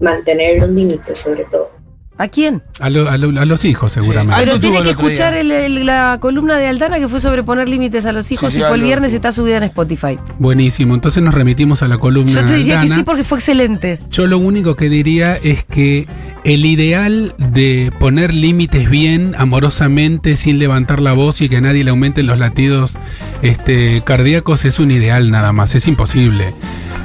mantener 0.00 0.60
los 0.60 0.70
límites 0.70 1.18
sobre 1.18 1.44
todo? 1.44 1.77
¿A 2.20 2.26
quién? 2.28 2.62
A, 2.80 2.90
lo- 2.90 3.08
a 3.08 3.16
lo- 3.16 3.40
a 3.40 3.44
los 3.44 3.64
hijos, 3.64 3.92
seguramente. 3.92 4.34
Algo 4.34 4.46
Pero 4.46 4.60
tiene 4.60 4.82
que 4.82 4.90
escuchar 4.90 5.32
día. 5.34 5.40
el- 5.40 5.50
el- 5.52 5.86
la 5.86 6.18
columna 6.20 6.56
de 6.58 6.66
Aldana 6.66 6.98
que 6.98 7.08
fue 7.08 7.20
sobre 7.20 7.44
poner 7.44 7.68
límites 7.68 8.04
a 8.06 8.12
los 8.12 8.30
hijos 8.32 8.52
Sí, 8.52 8.58
y 8.58 8.60
sí, 8.60 8.66
fue 8.66 8.76
el 8.76 8.82
viernes 8.82 9.12
y 9.12 9.16
está 9.16 9.30
subida 9.30 9.56
en 9.58 9.62
Spotify. 9.62 10.18
Buenísimo. 10.40 10.94
Entonces 10.94 11.22
nos 11.22 11.32
remitimos 11.32 11.82
a 11.84 11.88
la 11.88 11.96
columna 11.98 12.32
Yo 12.32 12.44
te 12.44 12.54
diría 12.56 12.80
Aldana. 12.80 12.94
que 12.96 13.00
sí 13.00 13.04
porque 13.04 13.22
fue 13.24 13.38
excelente. 13.38 14.00
Yo 14.10 14.26
lo 14.26 14.38
único 14.38 14.74
que 14.74 14.88
diría 14.88 15.36
es 15.36 15.64
que 15.64 16.08
el 16.44 16.64
ideal 16.64 17.34
de 17.38 17.92
poner 18.00 18.34
límites 18.34 18.90
bien, 18.90 19.34
amorosamente, 19.38 20.36
sin 20.36 20.58
levantar 20.58 21.00
la 21.00 21.12
voz 21.12 21.40
y 21.40 21.48
que 21.48 21.58
a 21.58 21.60
nadie 21.60 21.84
le 21.84 21.90
aumenten 21.90 22.26
los 22.26 22.38
latidos 22.38 22.94
este, 23.42 24.02
cardíacos 24.04 24.64
es 24.64 24.80
un 24.80 24.90
ideal 24.90 25.30
nada 25.30 25.52
más, 25.52 25.74
es 25.74 25.86
imposible. 25.86 26.52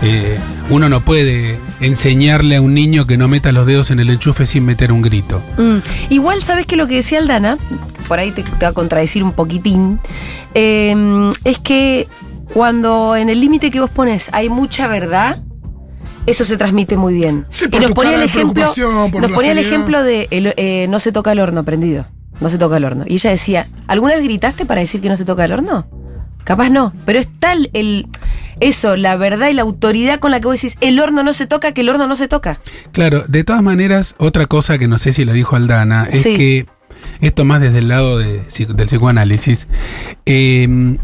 Eh, 0.02 0.38
uno 0.70 0.90
no 0.90 1.02
puede 1.02 1.60
enseñarle 1.80 2.58
a 2.58 2.62
un 2.62 2.74
niño 2.74 3.06
que 3.08 3.18
no 3.18 3.28
meta 3.28 3.52
los 3.52 3.66
dedos 3.66 3.92
en 3.92 4.00
el 4.00 4.10
enchufe 4.10 4.46
sin 4.46 4.66
meter 4.66 4.92
un 4.92 5.02
grito. 5.02 5.42
Mm. 5.58 5.78
Igual, 6.10 6.42
¿sabes 6.42 6.66
que 6.66 6.76
lo 6.76 6.88
que 6.88 6.96
decía 6.96 7.20
Aldana? 7.20 7.58
Por 8.08 8.20
ahí 8.20 8.32
te, 8.32 8.44
te 8.44 8.66
va 8.66 8.70
a 8.70 8.74
contradecir 8.74 9.24
un 9.24 9.32
poquitín. 9.34 10.00
eh, 10.54 11.32
es 11.46 11.58
que 11.60 12.08
cuando 12.54 13.16
en 13.16 13.30
el 13.30 13.40
límite 13.40 13.72
que 13.72 13.80
vos 13.80 13.90
pones 13.90 14.30
hay 14.34 14.50
mucha 14.50 14.88
verdad, 14.88 15.42
eso 16.26 16.46
se 16.46 16.58
transmite 16.58 16.98
muy 16.98 17.14
bien. 17.14 17.46
Sí, 17.52 17.66
y 17.66 17.68
por 17.70 17.82
nos 17.82 17.90
tu 17.90 17.96
ponía 17.96 18.16
el 18.16 18.24
ejemplo, 18.24 18.64
nos 19.20 19.32
ponía 19.32 19.52
el 19.52 19.58
ejemplo 19.58 20.04
de 20.04 20.28
el, 20.32 20.54
eh, 20.58 20.88
no 20.90 21.00
se 21.00 21.12
toca 21.12 21.32
el 21.32 21.40
horno 21.40 21.64
prendido. 21.64 22.06
No 22.40 22.50
se 22.50 22.58
toca 22.58 22.78
el 22.78 22.86
horno. 22.86 23.06
Y 23.08 23.14
ella 23.16 23.30
decía, 23.30 23.68
¿alguna 23.88 24.16
vez 24.16 24.24
gritaste 24.24 24.66
para 24.66 24.82
decir 24.82 25.02
que 25.02 25.10
no 25.10 25.16
se 25.16 25.24
toca 25.24 25.46
el 25.46 25.54
horno? 25.54 25.88
Capaz 26.44 26.70
no, 26.70 26.92
pero 27.06 27.20
es 27.20 27.30
tal 27.40 27.70
el 27.74 28.08
eso, 28.60 28.96
la 28.96 29.16
verdad 29.16 29.50
y 29.50 29.54
la 29.54 29.62
autoridad 29.64 30.20
con 30.20 30.32
la 30.32 30.40
que 30.40 30.48
vos 30.48 30.56
decís, 30.62 30.78
el 30.82 31.00
horno 31.00 31.24
no 31.24 31.34
se 31.34 31.48
toca, 31.48 31.72
que 31.74 31.82
el 31.82 31.90
horno 31.90 32.08
no 32.08 32.16
se 32.16 32.28
toca. 32.28 32.60
Claro, 32.92 33.26
de 33.28 33.44
todas 33.44 33.62
maneras, 33.64 34.16
otra 34.18 34.46
cosa 34.48 34.78
que 34.78 34.88
no 34.88 34.98
sé 35.00 35.14
si 35.14 35.26
la 35.26 35.34
dijo 35.34 35.56
Aldana 35.56 36.08
es 36.10 36.22
Sí. 36.22 36.36
que 36.36 36.66
esto 37.22 37.44
más 37.46 37.62
desde 37.62 37.80
el 37.80 37.88
lado 37.90 38.18
de 38.18 38.42
del 38.76 38.86
psicoanálisis, 38.88 39.68
eh, 40.26 40.98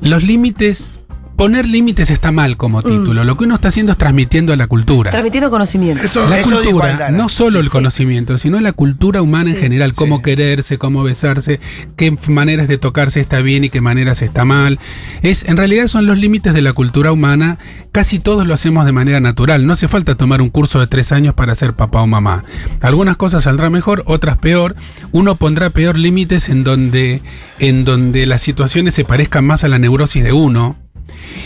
los 0.00 0.22
límites, 0.22 1.00
poner 1.36 1.68
límites 1.68 2.10
está 2.10 2.32
mal 2.32 2.56
como 2.56 2.82
título. 2.82 3.24
Lo 3.24 3.36
que 3.36 3.44
uno 3.44 3.54
está 3.54 3.68
haciendo 3.68 3.92
es 3.92 3.98
transmitiendo 3.98 4.52
a 4.52 4.56
la 4.56 4.66
cultura. 4.66 5.10
Transmitiendo 5.10 5.50
conocimiento. 5.50 6.02
Eso, 6.02 6.28
La 6.28 6.38
Eso 6.38 6.50
cultura, 6.62 7.10
no 7.10 7.28
solo 7.28 7.60
el 7.60 7.68
conocimiento, 7.70 8.38
sino 8.38 8.58
la 8.60 8.72
cultura 8.72 9.22
humana 9.22 9.50
en 9.50 9.56
general, 9.56 9.92
cómo 9.92 10.16
Sí. 10.16 10.22
quererse, 10.22 10.78
cómo 10.78 11.02
besarse, 11.02 11.60
qué 11.96 12.16
maneras 12.28 12.68
de 12.68 12.78
tocarse 12.78 13.20
está 13.20 13.40
bien 13.42 13.64
y 13.64 13.70
qué 13.70 13.80
maneras 13.80 14.22
está 14.22 14.44
mal. 14.44 14.78
Es, 15.22 15.44
en 15.44 15.56
realidad 15.56 15.86
son 15.88 16.06
los 16.06 16.18
límites 16.18 16.54
de 16.54 16.62
la 16.62 16.72
cultura 16.72 17.12
humana, 17.12 17.58
casi 17.92 18.18
todos 18.18 18.46
lo 18.46 18.54
hacemos 18.54 18.86
de 18.86 18.92
manera 18.92 19.20
natural, 19.20 19.66
no 19.66 19.74
hace 19.74 19.88
falta 19.88 20.14
tomar 20.14 20.40
un 20.40 20.50
curso 20.50 20.80
de 20.80 20.86
tres 20.86 21.12
años 21.12 21.34
para 21.34 21.54
ser 21.54 21.74
papá 21.74 22.00
o 22.02 22.06
mamá. 22.06 22.44
Algunas 22.80 23.16
cosas 23.16 23.44
saldrán 23.44 23.72
mejor, 23.72 24.02
otras 24.06 24.38
peor. 24.38 24.74
Uno 25.12 25.36
pondrá 25.36 25.70
peor 25.70 25.98
límites 25.98 26.48
en 26.48 26.64
donde, 26.64 27.22
en 27.58 27.84
donde 27.84 28.26
las 28.26 28.42
situaciones 28.42 28.94
se 28.94 29.04
parezcan 29.04 29.44
más 29.44 29.64
a 29.64 29.68
la 29.68 29.78
neurosis 29.78 30.24
de 30.24 30.32
uno 30.32 30.76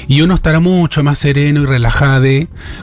y 0.09 0.23
uno 0.23 0.35
estará 0.35 0.61
mucho 0.61 1.03
más 1.03 1.19
sereno 1.19 1.63
y 1.63 1.67
relajado 1.67 2.11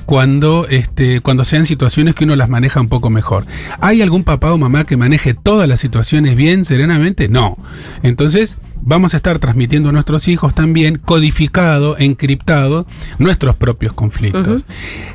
cuando, 0.06 0.67
este, 0.70 1.22
cuando 1.22 1.44
sean 1.44 1.65
situaciones 1.65 2.15
que 2.15 2.24
uno 2.24 2.36
las 2.36 2.50
maneja 2.50 2.82
un 2.82 2.89
poco 2.89 3.10
mejor. 3.10 3.46
¿Hay 3.79 4.01
algún 4.01 4.24
papá 4.24 4.51
o 4.51 4.58
mamá 4.58 4.86
que 4.86 4.98
maneje 4.98 5.34
todas 5.34 5.67
las 5.67 5.79
situaciones 5.79 6.36
bien, 6.36 6.65
serenamente? 6.65 7.27
No. 7.27 7.58
Entonces, 8.03 8.58
vamos 8.82 9.13
a 9.13 9.17
estar 9.17 9.38
transmitiendo 9.39 9.89
a 9.89 9.91
nuestros 9.91 10.27
hijos 10.27 10.56
también 10.56 10.98
codificado, 10.98 11.98
encriptado, 12.00 12.88
nuestros 13.20 13.56
propios 13.56 13.94
conflictos. 13.94 14.65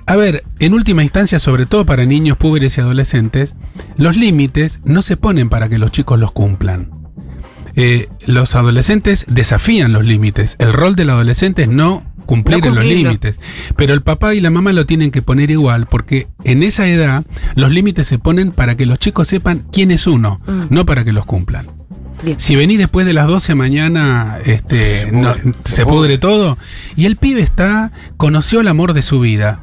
A 0.06 0.16
ver, 0.16 0.44
en 0.58 0.74
última 0.74 1.02
instancia, 1.02 1.38
sobre 1.38 1.66
todo 1.66 1.86
para 1.86 2.04
niños, 2.04 2.36
púberes 2.36 2.78
y 2.78 2.80
adolescentes, 2.80 3.54
los 3.96 4.16
límites 4.16 4.80
no 4.84 5.02
se 5.02 5.16
ponen 5.16 5.48
para 5.48 5.68
que 5.68 5.78
los 5.78 5.90
chicos 5.90 6.18
los 6.18 6.32
cumplan 6.32 7.01
eh, 7.76 8.08
los 8.26 8.54
adolescentes 8.54 9.24
desafían 9.28 9.92
los 9.92 10.04
límites. 10.04 10.56
El 10.58 10.72
rol 10.72 10.94
del 10.96 11.10
adolescente 11.10 11.62
es 11.62 11.68
no 11.68 12.04
cumplir 12.26 12.60
No 12.60 12.68
en 12.68 12.74
los 12.76 12.84
límites. 12.84 13.38
Pero 13.76 13.94
el 13.94 14.02
papá 14.02 14.34
y 14.34 14.40
la 14.40 14.50
mamá 14.50 14.72
lo 14.72 14.86
tienen 14.86 15.10
que 15.10 15.22
poner 15.22 15.50
igual, 15.50 15.86
porque 15.86 16.28
en 16.44 16.62
esa 16.62 16.86
edad 16.86 17.24
los 17.56 17.70
límites 17.70 18.06
se 18.06 18.18
ponen 18.18 18.52
para 18.52 18.76
que 18.76 18.86
los 18.86 18.98
chicos 18.98 19.28
sepan 19.28 19.64
quién 19.72 19.90
es 19.90 20.06
uno, 20.06 20.40
Mm. 20.46 20.62
no 20.70 20.86
para 20.86 21.04
que 21.04 21.12
los 21.12 21.26
cumplan. 21.26 21.66
Bien. 22.22 22.38
Si 22.38 22.54
venís 22.54 22.78
después 22.78 23.04
de 23.04 23.12
las 23.14 23.26
12 23.26 23.54
mañana, 23.56 24.38
este, 24.44 25.00
Se 25.06 25.12
no- 25.12 25.32
pudre, 25.34 25.54
se 25.64 25.84
pudre 25.84 26.18
todo. 26.18 26.56
Y 26.94 27.06
el 27.06 27.16
pibe 27.16 27.40
está, 27.40 27.90
conoció 28.16 28.60
el 28.60 28.68
amor 28.68 28.92
de 28.92 29.02
su 29.02 29.18
vida. 29.18 29.60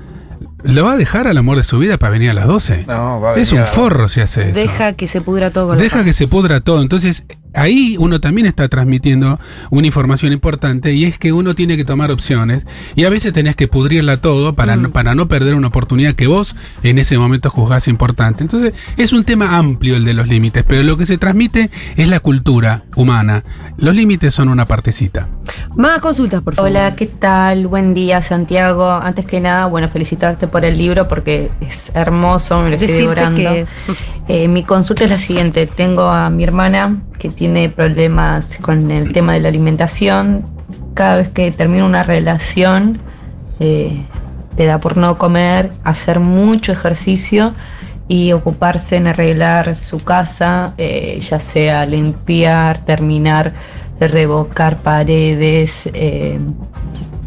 ¿Lo 0.62 0.84
va 0.84 0.94
a 0.94 0.98
dejar 0.98 1.26
al 1.28 1.38
amor 1.38 1.56
de 1.56 1.64
su 1.64 1.80
vida 1.80 1.98
para 1.98 2.12
venir 2.12 2.32
a 2.32 2.34
las 2.34 2.48
12? 2.48 2.84
No, 2.86 3.22
va 3.22 3.30
a 3.32 3.36
es 3.38 3.50
venir 3.50 3.62
un 3.64 3.68
a- 3.70 3.72
forro 3.72 4.10
si 4.10 4.20
hace 4.20 4.50
eso. 4.50 4.60
Deja 4.60 4.92
que 4.92 5.08
se 5.08 5.22
pudra 5.22 5.52
todo 5.52 5.70
con 5.70 5.78
Deja 5.78 6.04
que 6.04 6.12
se 6.12 6.28
pudra 6.28 6.60
todo. 6.60 6.82
Entonces, 6.82 7.24
ahí 7.54 7.96
uno 8.00 8.20
también 8.20 8.48
está 8.48 8.68
transmitiendo 8.68 9.40
una 9.70 9.88
información 9.88 10.34
importante 10.34 10.94
y 10.94 11.06
es 11.06 11.18
que 11.18 11.34
uno 11.34 11.56
tiene 11.56 11.78
que 11.78 11.86
tomar 11.86 12.12
opciones 12.12 12.64
y 12.96 13.06
a 13.06 13.10
veces 13.10 13.34
tenés 13.34 13.56
que 13.56 13.68
pudrirla 13.68 14.18
todo 14.18 14.54
para, 14.54 14.76
no, 14.76 14.92
para 14.92 15.16
no 15.16 15.28
perder 15.28 15.56
una 15.56 15.68
oportunidad 15.68 16.16
que 16.16 16.28
vos 16.28 16.56
en 16.84 17.00
ese 17.00 17.18
momento 17.18 17.50
juzgás 17.50 17.88
importante. 17.88 18.44
Entonces, 18.44 18.74
es 18.98 19.14
un 19.14 19.24
tema 19.24 19.58
amplio 19.58 19.96
el 19.96 20.06
de 20.06 20.14
los 20.14 20.28
límites, 20.28 20.64
pero 20.68 20.84
lo 20.84 20.98
que 20.98 21.06
se 21.06 21.18
transmite 21.18 21.70
es 21.96 22.08
la 22.08 22.20
cultura 22.20 22.84
humana. 22.96 23.44
Los 23.78 23.96
límites 23.96 24.34
son 24.34 24.50
una 24.50 24.66
partecita. 24.66 25.28
Más 25.76 26.02
consultas, 26.02 26.42
por 26.42 26.56
favor. 26.56 26.70
Hola, 26.72 26.96
¿qué 26.96 27.06
tal? 27.08 27.68
Buen 27.68 27.94
día, 27.94 28.22
Santiago. 28.22 28.92
Antes 28.92 29.26
que 29.26 29.40
nada, 29.40 29.66
bueno, 29.68 29.90
felicitarte 29.90 30.48
por 30.48 30.66
el 30.66 30.78
libro 30.78 31.08
porque 31.08 31.50
es 31.62 31.92
hermoso, 31.96 32.62
me 32.62 32.70
lo 32.70 32.76
estoy 32.76 32.88
Decirte 32.88 33.02
devorando. 33.22 33.42
que 33.42 33.66
Eh, 34.30 34.48
mi 34.48 34.62
consulta 34.62 35.06
es 35.06 35.10
la 35.10 35.18
siguiente. 35.18 35.66
Tengo 35.66 36.04
a 36.04 36.30
mi 36.30 36.44
hermana 36.44 37.02
que 37.18 37.30
tiene 37.30 37.68
problemas 37.68 38.60
con 38.62 38.92
el 38.92 39.12
tema 39.12 39.34
de 39.34 39.40
la 39.40 39.50
alimentación. 39.50 40.46
Cada 40.94 41.16
vez 41.16 41.30
que 41.30 41.52
termina 41.52 41.84
una 41.84 42.04
relación, 42.04 43.00
eh, 43.60 44.06
le 44.56 44.66
da 44.66 44.80
por 44.80 44.98
no 44.98 45.18
comer, 45.18 45.72
hacer 45.84 46.20
mucho 46.20 46.72
ejercicio 46.72 47.56
y 48.08 48.32
ocuparse 48.32 48.98
en 48.98 49.08
arreglar 49.08 49.76
su 49.76 50.04
casa, 50.04 50.76
eh, 50.78 51.20
ya 51.22 51.40
sea 51.40 51.88
limpiar, 51.88 52.86
terminar 52.86 53.54
revocar 54.00 54.78
paredes, 54.84 55.90
eh, 55.94 56.40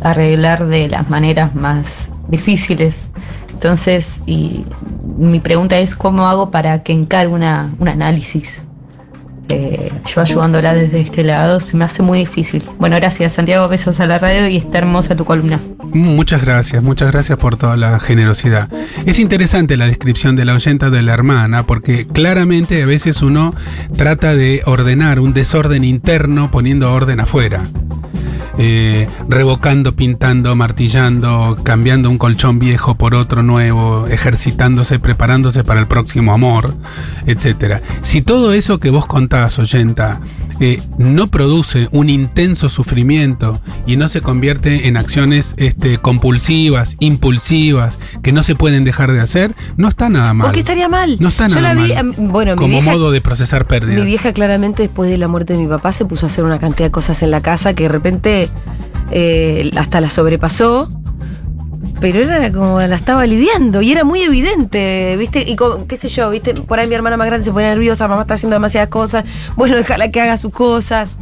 arreglar 0.02 0.66
de 0.66 0.88
las 0.88 1.10
maneras 1.10 1.52
más 1.56 2.12
difíciles. 2.28 3.10
Entonces, 3.50 4.22
y 4.26 4.64
mi 5.16 5.40
pregunta 5.40 5.78
es 5.78 5.94
cómo 5.94 6.28
hago 6.28 6.50
para 6.50 6.82
que 6.82 6.92
encargue 6.92 7.32
una, 7.32 7.74
un 7.78 7.88
análisis. 7.88 8.64
Eh, 9.48 9.92
yo 10.06 10.20
ayudándola 10.20 10.72
desde 10.72 11.00
este 11.00 11.24
lado 11.24 11.60
se 11.60 11.76
me 11.76 11.84
hace 11.84 12.02
muy 12.02 12.20
difícil. 12.20 12.62
Bueno, 12.78 12.96
gracias 12.96 13.34
Santiago, 13.34 13.68
besos 13.68 14.00
a 14.00 14.06
la 14.06 14.18
radio 14.18 14.48
y 14.48 14.56
está 14.56 14.78
hermosa 14.78 15.14
tu 15.14 15.24
columna. 15.24 15.60
Muchas 15.92 16.42
gracias, 16.42 16.82
muchas 16.82 17.12
gracias 17.12 17.38
por 17.38 17.56
toda 17.56 17.76
la 17.76 18.00
generosidad. 18.00 18.70
Es 19.04 19.18
interesante 19.18 19.76
la 19.76 19.86
descripción 19.86 20.36
de 20.36 20.46
la 20.46 20.54
oyenta 20.54 20.88
de 20.88 21.02
la 21.02 21.12
hermana, 21.12 21.64
porque 21.66 22.06
claramente 22.06 22.82
a 22.82 22.86
veces 22.86 23.20
uno 23.20 23.54
trata 23.94 24.34
de 24.34 24.62
ordenar 24.64 25.20
un 25.20 25.34
desorden 25.34 25.84
interno 25.84 26.50
poniendo 26.50 26.90
orden 26.90 27.20
afuera. 27.20 27.60
Eh, 28.58 29.08
revocando, 29.28 29.92
pintando, 29.92 30.54
martillando, 30.54 31.56
cambiando 31.62 32.10
un 32.10 32.18
colchón 32.18 32.58
viejo 32.58 32.96
por 32.96 33.14
otro 33.14 33.42
nuevo, 33.42 34.06
ejercitándose, 34.08 34.98
preparándose 34.98 35.64
para 35.64 35.80
el 35.80 35.86
próximo 35.86 36.34
amor, 36.34 36.74
etcétera. 37.26 37.80
Si 38.02 38.20
todo 38.20 38.52
eso 38.52 38.78
que 38.78 38.90
vos 38.90 39.06
contás, 39.06 39.58
oyenta, 39.58 40.20
eh, 40.64 40.80
no 40.96 41.26
produce 41.26 41.88
un 41.90 42.08
intenso 42.08 42.68
sufrimiento 42.68 43.60
y 43.84 43.96
no 43.96 44.06
se 44.06 44.20
convierte 44.20 44.86
en 44.86 44.96
acciones 44.96 45.54
este, 45.56 45.98
compulsivas, 45.98 46.96
impulsivas, 47.00 47.98
que 48.22 48.30
no 48.32 48.42
se 48.44 48.54
pueden 48.54 48.84
dejar 48.84 49.10
de 49.10 49.20
hacer, 49.20 49.52
no 49.76 49.88
está 49.88 50.08
nada 50.08 50.32
mal. 50.34 50.46
¿Por 50.46 50.54
qué 50.54 50.60
estaría 50.60 50.88
mal? 50.88 51.16
No 51.18 51.28
está 51.28 51.48
Yo 51.48 51.56
nada 51.56 51.74
la 51.74 51.82
vi, 51.82 51.88
mal. 51.92 51.98
em, 51.98 52.08
mi 52.28 52.54
Como 52.56 52.68
vieja, 52.68 52.92
modo 52.92 53.10
de 53.10 53.20
procesar 53.20 53.66
pérdidas. 53.66 53.98
mi 53.98 54.06
vieja 54.06 54.32
claramente 54.32 54.82
después 54.84 55.10
de 55.10 55.18
la 55.18 55.26
muerte 55.26 55.54
de 55.54 55.58
mi 55.58 55.66
papá 55.66 55.92
se 55.92 56.04
puso 56.04 56.26
a 56.26 56.28
hacer 56.28 56.44
una 56.44 56.60
cantidad 56.60 56.86
de 56.86 56.92
cosas 56.92 57.22
en 57.22 57.32
la 57.32 57.40
casa 57.40 57.74
que 57.74 57.82
de 57.84 57.88
repente 57.88 58.48
eh, 59.10 59.70
hasta 59.76 60.00
la 60.00 60.10
sobrepasó. 60.10 60.90
Pero 62.02 62.18
era 62.18 62.50
como 62.50 62.80
la 62.80 62.96
estaba 62.96 63.24
lidiando 63.26 63.80
y 63.80 63.92
era 63.92 64.02
muy 64.02 64.22
evidente, 64.22 65.14
¿viste? 65.16 65.48
Y 65.48 65.54
con, 65.54 65.86
qué 65.86 65.96
sé 65.96 66.08
yo, 66.08 66.30
¿viste? 66.30 66.52
Por 66.52 66.80
ahí 66.80 66.88
mi 66.88 66.96
hermana 66.96 67.16
más 67.16 67.28
grande 67.28 67.44
se 67.44 67.52
pone 67.52 67.68
nerviosa, 67.68 68.08
mamá 68.08 68.22
está 68.22 68.34
haciendo 68.34 68.56
demasiadas 68.56 68.88
cosas, 68.88 69.24
bueno, 69.54 69.76
déjala 69.76 70.10
que 70.10 70.20
haga 70.20 70.36
sus 70.36 70.52
cosas. 70.52 71.16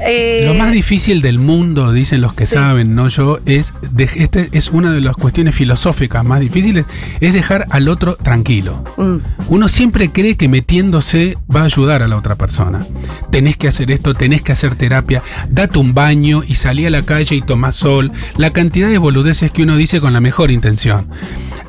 Eh, 0.00 0.44
Lo 0.46 0.54
más 0.54 0.72
difícil 0.72 1.22
del 1.22 1.38
mundo, 1.38 1.92
dicen 1.92 2.20
los 2.20 2.34
que 2.34 2.46
Sí. 2.46 2.54
saben, 2.54 2.94
no 2.94 3.08
yo, 3.08 3.38
es 3.46 3.72
de- 3.92 4.08
este 4.16 4.48
es 4.52 4.70
una 4.70 4.90
de 4.92 5.00
las 5.00 5.14
cuestiones 5.16 5.54
filosóficas 5.54 6.24
más 6.24 6.40
difíciles, 6.40 6.84
es 7.20 7.32
dejar 7.32 7.66
al 7.70 7.88
otro 7.88 8.16
tranquilo. 8.16 8.82
mm, 8.96 9.16
Uno 9.48 9.68
siempre 9.68 10.10
cree 10.10 10.36
que 10.36 10.48
metiéndose 10.48 11.36
va 11.54 11.62
a 11.62 11.64
ayudar 11.64 12.02
a 12.02 12.08
la 12.08 12.16
otra 12.16 12.34
persona. 12.36 12.86
Tenés 13.30 13.56
que 13.56 13.68
hacer 13.68 13.90
esto, 13.90 14.14
tenés 14.14 14.42
que 14.42 14.52
hacer 14.52 14.74
terapia, 14.74 15.22
date 15.48 15.78
un 15.78 15.94
baño 15.94 16.42
y 16.46 16.54
salí 16.56 16.86
a 16.86 16.90
la 16.90 17.02
calle 17.02 17.36
y 17.36 17.42
tomá 17.42 17.72
sol. 17.72 18.10
La 18.36 18.50
cantidad 18.50 18.88
de 18.88 18.98
boludeces 18.98 19.50
que 19.52 19.62
uno 19.62 19.76
dice 19.76 20.00
con 20.00 20.12
la 20.12 20.20
mejor 20.20 20.50
intención. 20.50 21.08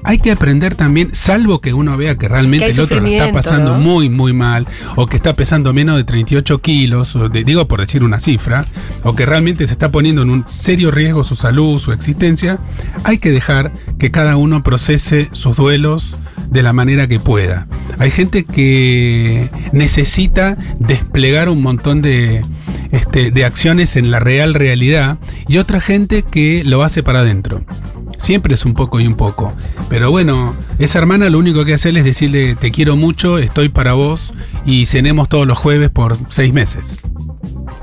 Hay 0.08 0.20
que 0.20 0.32
aprender 0.32 0.76
también, 0.76 1.10
salvo 1.14 1.60
que 1.62 1.74
uno 1.74 1.98
vea 1.98 2.16
que 2.16 2.28
realmente 2.28 2.68
Que 2.68 2.72
el 2.72 2.80
otro 2.80 3.00
lo 3.00 3.08
está 3.08 3.32
pasando 3.32 3.74
¿no? 3.74 3.80
muy, 3.80 4.10
muy 4.10 4.34
mal, 4.34 4.68
o 4.96 5.08
que 5.08 5.16
está 5.18 5.34
pesando 5.34 5.74
menos 5.74 5.98
de 5.98 6.04
38 6.04 6.60
kilos, 6.62 7.16
o 7.16 7.28
de- 7.28 7.44
digo 7.44 7.68
por 7.68 7.80
decir 7.82 8.04
una 8.04 8.20
cifra, 8.20 8.68
o 9.04 9.16
que 9.16 9.26
realmente 9.26 9.66
se 9.66 9.74
está 9.74 9.90
poniendo 9.92 10.22
en 10.22 10.30
un 10.30 10.48
serio 10.48 10.92
riesgo 10.92 11.24
su 11.24 11.36
salud, 11.36 11.80
su 11.80 11.92
existencia, 11.92 12.60
hay 13.04 13.18
que 13.18 13.32
dejar 13.32 13.72
que 13.98 14.12
cada 14.12 14.38
uno 14.38 14.62
procese 14.64 15.30
sus 15.32 15.56
duelos 15.58 16.16
de 16.52 16.62
la 16.62 16.72
manera 16.74 17.08
que 17.08 17.20
pueda. 17.20 17.68
Hay 17.98 18.12
gente 18.12 18.44
que 18.46 19.50
necesita 19.72 20.58
desplegar 20.80 21.50
un 21.50 21.62
montón 21.62 22.02
de, 22.02 22.42
este, 22.92 23.32
de 23.32 23.46
acciones 23.46 23.96
en 23.96 24.12
la 24.12 24.20
real 24.20 24.54
realidad 24.54 25.18
y 25.48 25.58
otra 25.58 25.82
gente 25.82 26.22
que 26.24 26.64
lo 26.64 26.84
hace 26.84 27.02
para 27.04 27.20
adentro. 27.22 27.64
Siempre 28.18 28.54
es 28.54 28.66
un 28.66 28.74
poco 28.74 29.00
y 29.00 29.08
un 29.08 29.16
poco. 29.16 29.54
Pero 29.90 30.12
bueno, 30.12 30.56
esa 30.80 31.00
hermana 31.00 31.30
lo 31.30 31.38
único 31.38 31.66
que 31.66 31.74
hace 31.74 31.90
es 31.90 32.04
decirle 32.04 32.56
te 32.56 32.72
quiero 32.72 32.96
mucho, 32.96 33.38
estoy 33.38 33.70
para 33.70 33.94
vos 33.94 34.34
y 34.66 34.86
cenemos 34.86 35.30
todos 35.30 35.48
los 35.48 35.58
jueves 35.58 35.90
por 35.90 36.18
seis 36.30 36.54
meses. 36.54 36.98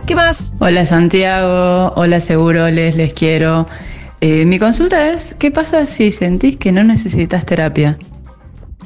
¿Qué 0.06 0.14
más? 0.14 0.50
Hola 0.58 0.84
Santiago, 0.84 1.92
hola 1.96 2.20
Seguroles, 2.20 2.96
les 2.96 3.14
quiero. 3.14 3.66
Eh, 4.20 4.44
mi 4.44 4.58
consulta 4.58 5.10
es, 5.10 5.34
¿qué 5.34 5.50
pasa 5.50 5.86
si 5.86 6.10
sentís 6.10 6.56
que 6.56 6.72
no 6.72 6.84
necesitas 6.84 7.44
terapia? 7.46 7.98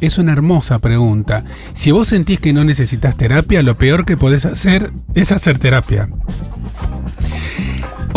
Es 0.01 0.19
una 0.19 0.33
hermosa 0.33 0.79
pregunta. 0.79 1.45
Si 1.73 1.91
vos 1.91 2.09
sentís 2.09 2.39
que 2.39 2.53
no 2.53 2.65
necesitas 2.65 3.17
terapia, 3.17 3.63
lo 3.63 3.77
peor 3.77 4.05
que 4.05 4.17
podés 4.17 4.45
hacer 4.45 4.93
es 5.15 5.33
hacer 5.33 5.59
terapia. 5.59 6.09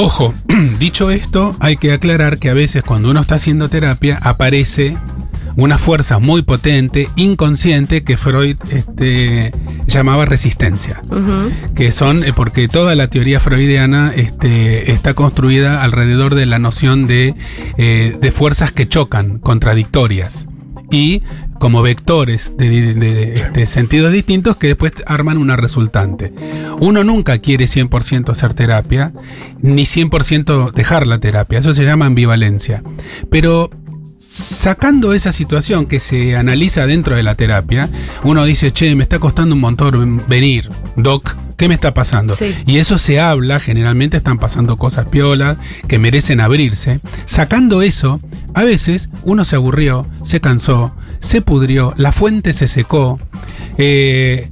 Ojo, 0.01 0.33
dicho 0.79 1.11
esto, 1.11 1.57
hay 1.59 1.75
que 1.75 1.91
aclarar 1.91 2.39
que 2.39 2.49
a 2.49 2.53
veces 2.53 2.83
cuando 2.83 3.09
uno 3.09 3.19
está 3.19 3.35
haciendo 3.35 3.67
terapia 3.67 4.17
aparece 4.21 4.95
una 5.57 5.77
fuerza 5.77 6.19
muy 6.19 6.41
potente, 6.41 7.09
inconsciente, 7.17 8.05
que 8.05 8.15
Freud 8.15 8.55
este, 8.71 9.51
llamaba 9.87 10.23
resistencia. 10.23 11.01
Que 11.75 11.91
son, 11.91 12.23
eh, 12.23 12.31
porque 12.33 12.69
toda 12.69 12.95
la 12.95 13.09
teoría 13.09 13.41
freudiana 13.41 14.13
este, 14.15 14.93
está 14.93 15.15
construida 15.15 15.83
alrededor 15.83 16.33
de 16.33 16.45
la 16.45 16.59
noción 16.59 17.05
de, 17.05 17.35
eh, 17.77 18.17
de 18.21 18.31
fuerzas 18.31 18.71
que 18.71 18.87
chocan, 18.87 19.39
contradictorias. 19.39 20.47
Y 20.89 21.23
como 21.59 21.81
vectores 21.81 22.55
de, 22.57 22.69
de- 22.69 22.93
de- 22.95 23.49
de 23.53 23.65
sentidos 23.67 24.11
distintos 24.11 24.55
que 24.57 24.67
después 24.67 24.93
arman 25.05 25.37
una 25.37 25.55
resultante. 25.55 26.33
Uno 26.79 27.03
nunca 27.03 27.37
quiere 27.39 27.65
100% 27.65 28.29
hacer 28.31 28.53
terapia, 28.53 29.13
ni 29.61 29.83
100% 29.83 30.71
dejar 30.71 31.05
la 31.07 31.19
terapia. 31.19 31.59
Eso 31.59 31.73
se 31.73 31.83
llama 31.85 32.05
ambivalencia. 32.05 32.81
Pero 33.29 33.69
sacando 34.17 35.13
esa 35.13 35.31
situación 35.31 35.85
que 35.85 35.99
se 35.99 36.35
analiza 36.35 36.85
dentro 36.85 37.15
de 37.15 37.23
la 37.23 37.35
terapia, 37.35 37.89
uno 38.23 38.45
dice, 38.45 38.71
che, 38.71 38.93
me 38.95 39.03
está 39.03 39.19
costando 39.19 39.55
un 39.55 39.61
montón 39.61 40.21
venir, 40.27 40.69
doc. 40.95 41.35
¿Qué 41.57 41.67
me 41.67 41.73
está 41.73 41.93
pasando? 41.93 42.35
Sí. 42.35 42.55
Y 42.65 42.77
eso 42.77 42.97
se 42.97 43.19
habla, 43.19 43.59
generalmente 43.59 44.15
están 44.15 44.37
pasando 44.37 44.77
cosas 44.77 45.07
piolas 45.07 45.57
que 45.89 45.99
merecen 45.99 46.39
abrirse. 46.39 47.01
Sacando 47.25 47.81
eso, 47.81 48.21
a 48.53 48.63
veces 48.63 49.09
uno 49.25 49.43
se 49.43 49.57
aburrió, 49.57 50.07
se 50.23 50.39
cansó, 50.39 50.95
se 51.19 51.41
pudrió, 51.41 51.93
la 51.97 52.11
fuente 52.11 52.53
se 52.53 52.67
secó. 52.67 53.19
Eh, 53.77 54.49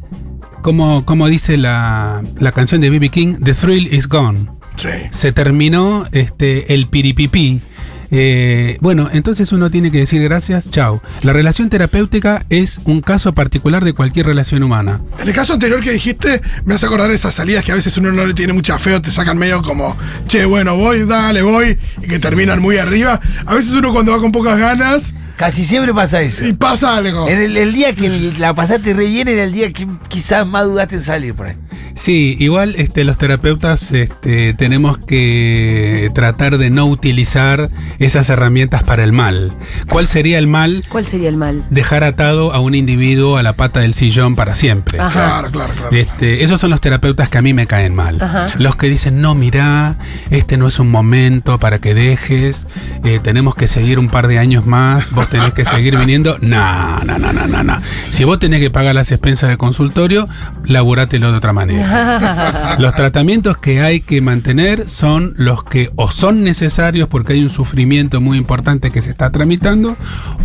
como, 0.61 1.05
como 1.05 1.27
dice 1.27 1.57
la, 1.57 2.23
la 2.39 2.51
canción 2.51 2.81
de 2.81 2.89
B.B. 2.89 3.09
King, 3.09 3.35
The 3.43 3.53
Thrill 3.53 3.93
is 3.93 4.07
Gone 4.07 4.49
Sí. 4.75 4.89
se 5.11 5.31
terminó 5.31 6.07
este 6.11 6.73
el 6.73 6.87
piripipí. 6.87 7.61
Eh, 8.09 8.77
bueno, 8.79 9.09
entonces 9.11 9.51
uno 9.51 9.69
tiene 9.69 9.91
que 9.91 9.97
decir 9.99 10.21
gracias, 10.23 10.69
chao. 10.69 11.01
La 11.23 11.33
relación 11.33 11.69
terapéutica 11.69 12.45
es 12.49 12.79
un 12.85 13.01
caso 13.01 13.33
particular 13.33 13.83
de 13.83 13.93
cualquier 13.93 14.27
relación 14.27 14.63
humana. 14.63 15.01
En 15.21 15.27
el 15.27 15.33
caso 15.33 15.53
anterior 15.53 15.81
que 15.81 15.91
dijiste, 15.91 16.41
me 16.63 16.75
hace 16.75 16.85
acordar 16.85 17.11
esas 17.11 17.33
salidas 17.33 17.63
que 17.65 17.71
a 17.71 17.75
veces 17.75 17.97
uno 17.97 18.11
no 18.11 18.25
le 18.25 18.33
tiene 18.33 18.53
mucha 18.53 18.77
fe 18.77 18.93
o 18.95 19.01
te 19.01 19.11
sacan 19.11 19.37
medio 19.37 19.61
como, 19.61 19.97
che, 20.27 20.45
bueno, 20.45 20.75
voy, 20.77 21.05
dale, 21.05 21.41
voy, 21.41 21.77
y 22.01 22.07
que 22.07 22.19
terminan 22.19 22.61
muy 22.61 22.77
arriba. 22.77 23.19
A 23.45 23.55
veces 23.55 23.73
uno 23.73 23.91
cuando 23.91 24.11
va 24.13 24.19
con 24.19 24.31
pocas 24.31 24.57
ganas 24.57 25.13
Casi 25.37 25.63
siempre 25.63 25.93
pasa 25.93 26.21
eso. 26.21 26.45
y 26.45 26.53
pasa 26.53 26.97
algo. 26.97 27.27
En 27.29 27.39
el, 27.39 27.55
el 27.57 27.73
día 27.73 27.93
que 27.93 28.09
la 28.39 28.53
pasaste 28.55 28.93
re 28.93 29.05
bien, 29.05 29.27
era 29.27 29.43
el 29.43 29.51
día 29.51 29.71
que 29.71 29.87
quizás 30.09 30.45
más 30.47 30.65
dudaste 30.65 30.95
en 30.95 31.03
salir 31.03 31.33
por 31.35 31.47
ahí. 31.47 31.55
Sí, 31.97 32.35
igual 32.39 32.75
este, 32.77 33.03
los 33.03 33.17
terapeutas 33.17 33.91
este, 33.91 34.53
tenemos 34.53 34.99
que 34.99 36.11
tratar 36.13 36.57
de 36.59 36.69
no 36.69 36.85
utilizar 36.85 37.71
esas 37.97 38.29
herramientas 38.29 38.83
para 38.83 39.03
el 39.03 39.13
mal. 39.13 39.53
¿Cuál 39.89 40.05
sería 40.05 40.37
el 40.37 40.45
mal? 40.47 40.83
¿Cuál 40.89 41.07
sería 41.07 41.29
el 41.29 41.37
mal? 41.37 41.65
Dejar 41.71 42.03
atado 42.03 42.53
a 42.53 42.59
un 42.59 42.75
individuo 42.75 43.37
a 43.37 43.43
la 43.43 43.53
pata 43.53 43.79
del 43.79 43.95
sillón 43.95 44.35
para 44.35 44.53
siempre. 44.53 44.99
Ajá. 44.99 45.11
Claro, 45.11 45.51
claro, 45.51 45.73
claro. 45.73 45.95
Este, 45.95 46.43
esos 46.43 46.59
son 46.59 46.69
los 46.69 46.81
terapeutas 46.81 47.29
que 47.29 47.39
a 47.39 47.41
mí 47.41 47.53
me 47.53 47.65
caen 47.65 47.95
mal. 47.95 48.21
Ajá. 48.21 48.47
Los 48.59 48.75
que 48.75 48.89
dicen, 48.89 49.19
no, 49.19 49.33
mirá, 49.33 49.97
este 50.29 50.57
no 50.57 50.67
es 50.67 50.77
un 50.79 50.91
momento 50.91 51.59
para 51.59 51.79
que 51.79 51.95
dejes, 51.95 52.67
eh, 53.03 53.19
tenemos 53.23 53.55
que 53.55 53.67
seguir 53.67 53.97
un 53.97 54.09
par 54.09 54.27
de 54.27 54.37
años 54.37 54.67
más, 54.67 55.11
vos 55.11 55.26
tenés 55.29 55.53
que 55.53 55.65
seguir 55.65 55.97
viniendo. 55.97 56.37
No, 56.41 56.99
no, 57.03 57.17
no, 57.17 57.33
no, 57.33 57.47
no, 57.47 57.63
no. 57.63 57.79
Si 58.03 58.23
vos 58.23 58.39
tenés 58.39 58.59
que 58.59 58.69
pagar 58.69 58.95
las 58.95 59.11
expensas 59.11 59.49
del 59.49 59.57
consultorio, 59.57 60.27
laburátelo 60.65 61.31
de 61.31 61.37
otra 61.37 61.53
manera. 61.53 62.75
Los 62.79 62.95
tratamientos 62.95 63.57
que 63.57 63.81
hay 63.81 64.01
que 64.01 64.21
mantener 64.21 64.89
son 64.89 65.33
los 65.37 65.63
que 65.63 65.91
o 65.95 66.11
son 66.11 66.43
necesarios 66.43 67.07
porque 67.07 67.33
hay 67.33 67.41
un 67.41 67.49
sufrimiento 67.49 68.21
muy 68.21 68.37
importante 68.37 68.91
que 68.91 69.01
se 69.01 69.11
está 69.11 69.31
tramitando 69.31 69.97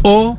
o 0.03 0.38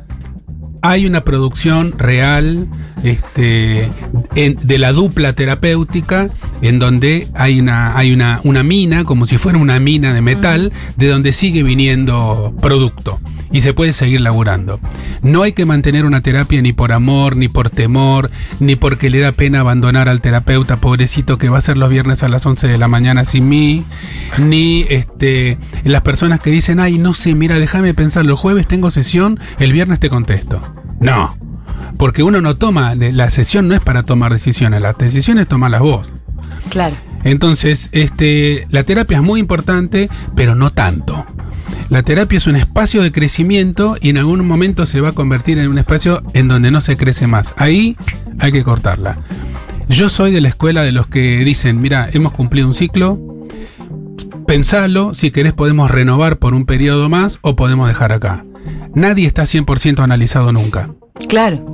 hay 0.86 1.06
una 1.06 1.22
producción 1.22 1.94
real 1.98 2.68
este, 3.02 3.88
en- 4.34 4.56
de 4.62 4.76
la 4.78 4.92
dupla 4.92 5.32
terapéutica 5.32 6.28
en 6.60 6.78
donde 6.78 7.26
hay 7.34 7.58
una, 7.58 7.96
hay 7.96 8.12
una, 8.12 8.40
una 8.44 8.62
mina, 8.62 9.04
como 9.04 9.24
si 9.24 9.38
fuera 9.38 9.56
una 9.58 9.78
mina 9.80 10.12
de 10.12 10.20
metal, 10.20 10.72
de 10.96 11.08
donde 11.08 11.32
sigue 11.32 11.62
viniendo 11.62 12.54
producto 12.60 13.18
y 13.50 13.62
se 13.62 13.72
puede 13.72 13.94
seguir 13.94 14.20
laburando. 14.20 14.78
No 15.22 15.42
hay 15.42 15.52
que 15.52 15.64
mantener 15.64 16.04
una 16.04 16.20
terapia 16.20 16.60
ni 16.60 16.74
por 16.74 16.92
amor, 16.92 17.36
ni 17.36 17.48
por 17.48 17.70
temor, 17.70 18.30
ni 18.60 18.76
porque 18.76 19.08
le 19.08 19.20
da 19.20 19.32
pena 19.32 19.60
abandonar 19.60 20.10
al 20.10 20.20
terapeuta 20.20 20.76
pobrecito 20.78 21.38
que 21.38 21.48
va 21.48 21.58
a 21.58 21.62
ser 21.62 21.78
los 21.78 21.88
viernes 21.88 22.22
a 22.22 22.28
las 22.28 22.44
11 22.44 22.68
de 22.68 22.76
la 22.78 22.88
mañana 22.88 23.24
sin 23.24 23.48
mí, 23.48 23.84
ni 24.38 24.84
este, 24.90 25.56
las 25.84 26.02
personas 26.02 26.40
que 26.40 26.50
dicen, 26.50 26.78
ay, 26.78 26.98
no 26.98 27.14
sé, 27.14 27.34
mira, 27.34 27.58
déjame 27.58 27.94
pensar, 27.94 28.26
los 28.26 28.38
jueves 28.38 28.66
tengo 28.66 28.90
sesión, 28.90 29.40
el 29.58 29.72
viernes 29.72 29.98
te 30.00 30.10
contesto. 30.10 30.60
No, 31.04 31.36
porque 31.98 32.22
uno 32.22 32.40
no 32.40 32.56
toma, 32.56 32.94
la 32.94 33.30
sesión 33.30 33.68
no 33.68 33.74
es 33.74 33.80
para 33.80 34.04
tomar 34.04 34.32
decisiones, 34.32 34.80
las 34.80 34.96
decisiones 34.96 35.46
tomarlas 35.46 35.82
vos. 35.82 36.10
Claro. 36.70 36.96
Entonces, 37.24 37.90
este, 37.92 38.66
la 38.70 38.84
terapia 38.84 39.18
es 39.18 39.22
muy 39.22 39.38
importante, 39.38 40.08
pero 40.34 40.54
no 40.54 40.70
tanto. 40.70 41.26
La 41.90 42.02
terapia 42.02 42.38
es 42.38 42.46
un 42.46 42.56
espacio 42.56 43.02
de 43.02 43.12
crecimiento 43.12 43.96
y 44.00 44.08
en 44.08 44.18
algún 44.18 44.46
momento 44.46 44.86
se 44.86 45.00
va 45.00 45.10
a 45.10 45.12
convertir 45.12 45.58
en 45.58 45.68
un 45.68 45.78
espacio 45.78 46.22
en 46.32 46.48
donde 46.48 46.70
no 46.70 46.80
se 46.80 46.96
crece 46.96 47.26
más. 47.26 47.54
Ahí 47.58 47.96
hay 48.40 48.52
que 48.52 48.64
cortarla. 48.64 49.18
Yo 49.88 50.08
soy 50.08 50.32
de 50.32 50.40
la 50.40 50.48
escuela 50.48 50.82
de 50.82 50.92
los 50.92 51.06
que 51.06 51.44
dicen, 51.44 51.82
mira, 51.82 52.08
hemos 52.12 52.32
cumplido 52.32 52.66
un 52.66 52.74
ciclo, 52.74 53.20
pensalo, 54.46 55.12
si 55.12 55.30
querés 55.30 55.52
podemos 55.52 55.90
renovar 55.90 56.38
por 56.38 56.54
un 56.54 56.64
periodo 56.64 57.10
más 57.10 57.38
o 57.42 57.54
podemos 57.54 57.88
dejar 57.88 58.12
acá. 58.12 58.44
Nadie 58.94 59.26
está 59.26 59.42
100% 59.42 60.02
analizado 60.02 60.52
nunca. 60.52 60.88
Claro. 61.28 61.64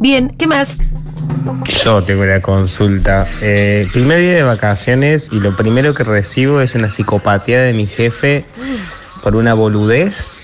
Bien, 0.00 0.34
¿qué 0.38 0.46
más? 0.46 0.80
Yo 1.84 2.02
tengo 2.02 2.22
una 2.22 2.40
consulta. 2.40 3.26
Eh, 3.42 3.86
primer 3.92 4.18
día 4.18 4.34
de 4.34 4.42
vacaciones 4.42 5.28
y 5.30 5.40
lo 5.40 5.56
primero 5.56 5.94
que 5.94 6.04
recibo 6.04 6.60
es 6.60 6.74
una 6.74 6.90
psicopatía 6.90 7.60
de 7.60 7.72
mi 7.72 7.86
jefe 7.86 8.44
por 9.22 9.36
una 9.36 9.54
boludez. 9.54 10.38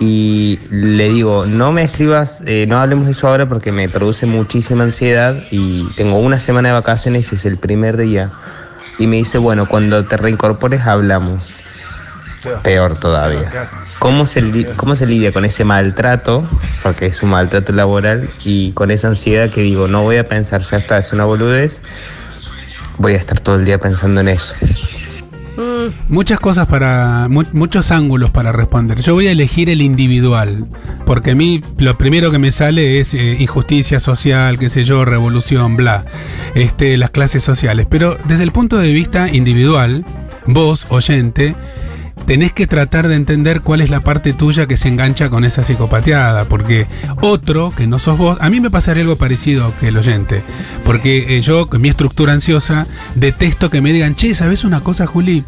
Y 0.00 0.60
le 0.70 1.10
digo, 1.10 1.44
no 1.44 1.72
me 1.72 1.82
escribas, 1.82 2.42
eh, 2.46 2.66
no 2.68 2.78
hablemos 2.78 3.06
de 3.06 3.12
eso 3.12 3.26
ahora 3.28 3.48
porque 3.48 3.72
me 3.72 3.88
produce 3.88 4.26
muchísima 4.26 4.84
ansiedad 4.84 5.36
y 5.50 5.84
tengo 5.96 6.18
una 6.18 6.38
semana 6.38 6.68
de 6.68 6.74
vacaciones 6.74 7.32
y 7.32 7.34
es 7.34 7.44
el 7.44 7.58
primer 7.58 7.96
día. 7.96 8.32
Y 8.98 9.08
me 9.08 9.16
dice, 9.16 9.38
bueno, 9.38 9.66
cuando 9.66 10.04
te 10.04 10.16
reincorpores 10.16 10.82
hablamos. 10.82 11.50
Peor 12.62 12.98
todavía. 12.98 13.50
¿Cómo 13.98 14.26
se, 14.26 14.66
¿Cómo 14.76 14.96
se 14.96 15.06
lidia 15.06 15.32
con 15.32 15.44
ese 15.44 15.64
maltrato? 15.64 16.48
Porque 16.82 17.06
es 17.06 17.22
un 17.22 17.30
maltrato 17.30 17.72
laboral 17.72 18.30
y 18.44 18.72
con 18.72 18.90
esa 18.90 19.08
ansiedad 19.08 19.50
que 19.50 19.62
digo, 19.62 19.88
no 19.88 20.02
voy 20.02 20.16
a 20.18 20.28
pensar, 20.28 20.62
ya 20.62 20.76
está, 20.78 20.98
es 20.98 21.12
una 21.12 21.24
boludez, 21.24 21.82
voy 22.98 23.14
a 23.14 23.16
estar 23.16 23.40
todo 23.40 23.56
el 23.56 23.64
día 23.64 23.78
pensando 23.78 24.20
en 24.20 24.28
eso. 24.28 24.54
Muchas 26.08 26.38
cosas 26.38 26.66
para. 26.68 27.26
mu- 27.28 27.42
muchos 27.52 27.90
ángulos 27.90 28.30
para 28.30 28.52
responder. 28.52 29.00
Yo 29.00 29.14
voy 29.14 29.26
a 29.26 29.32
elegir 29.32 29.68
el 29.70 29.82
individual. 29.82 30.66
Porque 31.04 31.32
a 31.32 31.34
mí 31.34 31.62
lo 31.78 31.96
primero 31.98 32.30
que 32.30 32.38
me 32.38 32.52
sale 32.52 33.00
es 33.00 33.14
eh, 33.14 33.36
injusticia 33.40 33.98
social, 33.98 34.58
qué 34.58 34.70
sé 34.70 34.84
yo, 34.84 35.04
revolución, 35.04 35.76
bla. 35.76 36.04
Este, 36.54 36.96
las 36.96 37.10
clases 37.10 37.42
sociales. 37.42 37.86
Pero 37.90 38.16
desde 38.24 38.44
el 38.44 38.52
punto 38.52 38.76
de 38.78 38.92
vista 38.92 39.28
individual, 39.28 40.04
vos, 40.46 40.86
oyente, 40.90 41.56
tenés 42.26 42.52
que 42.52 42.66
tratar 42.66 43.08
de 43.08 43.14
entender 43.14 43.62
cuál 43.62 43.80
es 43.80 43.90
la 43.90 44.00
parte 44.00 44.32
tuya 44.32 44.66
que 44.66 44.76
se 44.76 44.88
engancha 44.88 45.30
con 45.30 45.44
esa 45.44 45.64
psicopateada. 45.64 46.44
Porque 46.46 46.86
otro, 47.22 47.72
que 47.76 47.86
no 47.86 47.98
sos 47.98 48.18
vos, 48.18 48.38
a 48.40 48.50
mí 48.50 48.60
me 48.60 48.70
pasaría 48.70 49.02
algo 49.02 49.16
parecido 49.16 49.72
que 49.80 49.88
el 49.88 49.96
oyente. 49.96 50.42
Porque 50.84 51.36
eh, 51.36 51.40
yo, 51.40 51.68
con 51.68 51.80
mi 51.80 51.88
estructura 51.88 52.32
ansiosa, 52.32 52.86
detesto 53.14 53.70
que 53.70 53.80
me 53.80 53.92
digan, 53.92 54.14
che, 54.14 54.34
¿sabes 54.34 54.64
una 54.64 54.80
cosa, 54.82 55.06
Juli? 55.06 55.44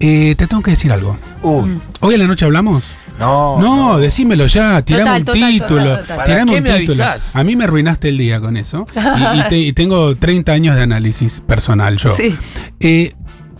Eh, 0.00 0.34
te 0.36 0.46
tengo 0.46 0.62
que 0.62 0.72
decir 0.72 0.92
algo. 0.92 1.18
Uy, 1.42 1.78
¿Hoy 2.00 2.14
a 2.14 2.18
la 2.18 2.26
noche 2.26 2.44
hablamos? 2.44 2.84
no. 3.18 3.60
No, 3.60 3.98
decímelo 3.98 4.46
ya, 4.46 4.82
tirame 4.82 5.04
Total, 5.04 5.20
un 5.20 5.24
total, 5.26 5.52
título. 5.52 5.90
total, 5.98 6.06
total. 6.06 6.24
tirame 6.24 6.26
¿Para 6.26 6.42
un 6.42 6.48
qué 6.48 6.60
me 6.72 6.78
título. 6.80 7.04
avisás? 7.04 7.36
A 7.36 7.44
mí 7.44 7.54
me 7.56 7.62
arruinaste 7.64 8.08
el 8.08 8.18
día 8.18 8.40
con 8.40 8.56
eso. 8.56 8.86
Y, 8.96 9.38
y 9.38 9.42
te- 9.48 9.58
y 9.58 9.72
tengo 9.72 10.16
30 10.16 10.50
años 10.52 10.74
de 10.74 10.82
análisis 10.82 11.40
personal 11.40 11.96
yo. 11.96 12.12
Sí. 12.16 12.36
Eh, 12.80 13.14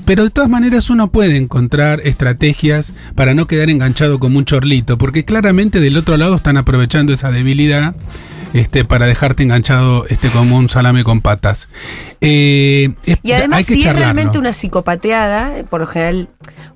pero 0.04 0.24
de 0.24 0.30
todas 0.30 0.50
maneras 0.50 0.90
uno 0.90 1.10
puede 1.10 1.36
encontrar 1.36 2.00
estrategias 2.04 2.92
para 3.14 3.34
no 3.34 3.46
quedar 3.46 3.70
enganchado 3.70 4.18
como 4.18 4.38
un 4.38 4.44
chorlito, 4.44 4.98
porque 4.98 5.24
claramente 5.24 5.80
del 5.80 5.96
otro 5.96 6.16
lado 6.16 6.34
están 6.36 6.56
aprovechando 6.56 7.12
esa 7.12 7.30
debilidad 7.30 7.94
este, 8.52 8.84
para 8.84 9.06
dejarte 9.06 9.42
enganchado 9.42 10.06
este, 10.08 10.28
como 10.28 10.56
un 10.56 10.68
salame 10.68 11.02
con 11.02 11.20
patas. 11.20 11.68
Eh, 12.20 12.90
es- 13.04 13.18
Y 13.22 13.32
además, 13.32 13.58
hay 13.58 13.64
que 13.64 13.74
si 13.74 13.86
es 13.88 13.96
realmente 13.96 14.38
una 14.38 14.52
psicopateada, 14.52 15.64
por 15.68 15.80
lo 15.80 15.86
general, 15.86 16.28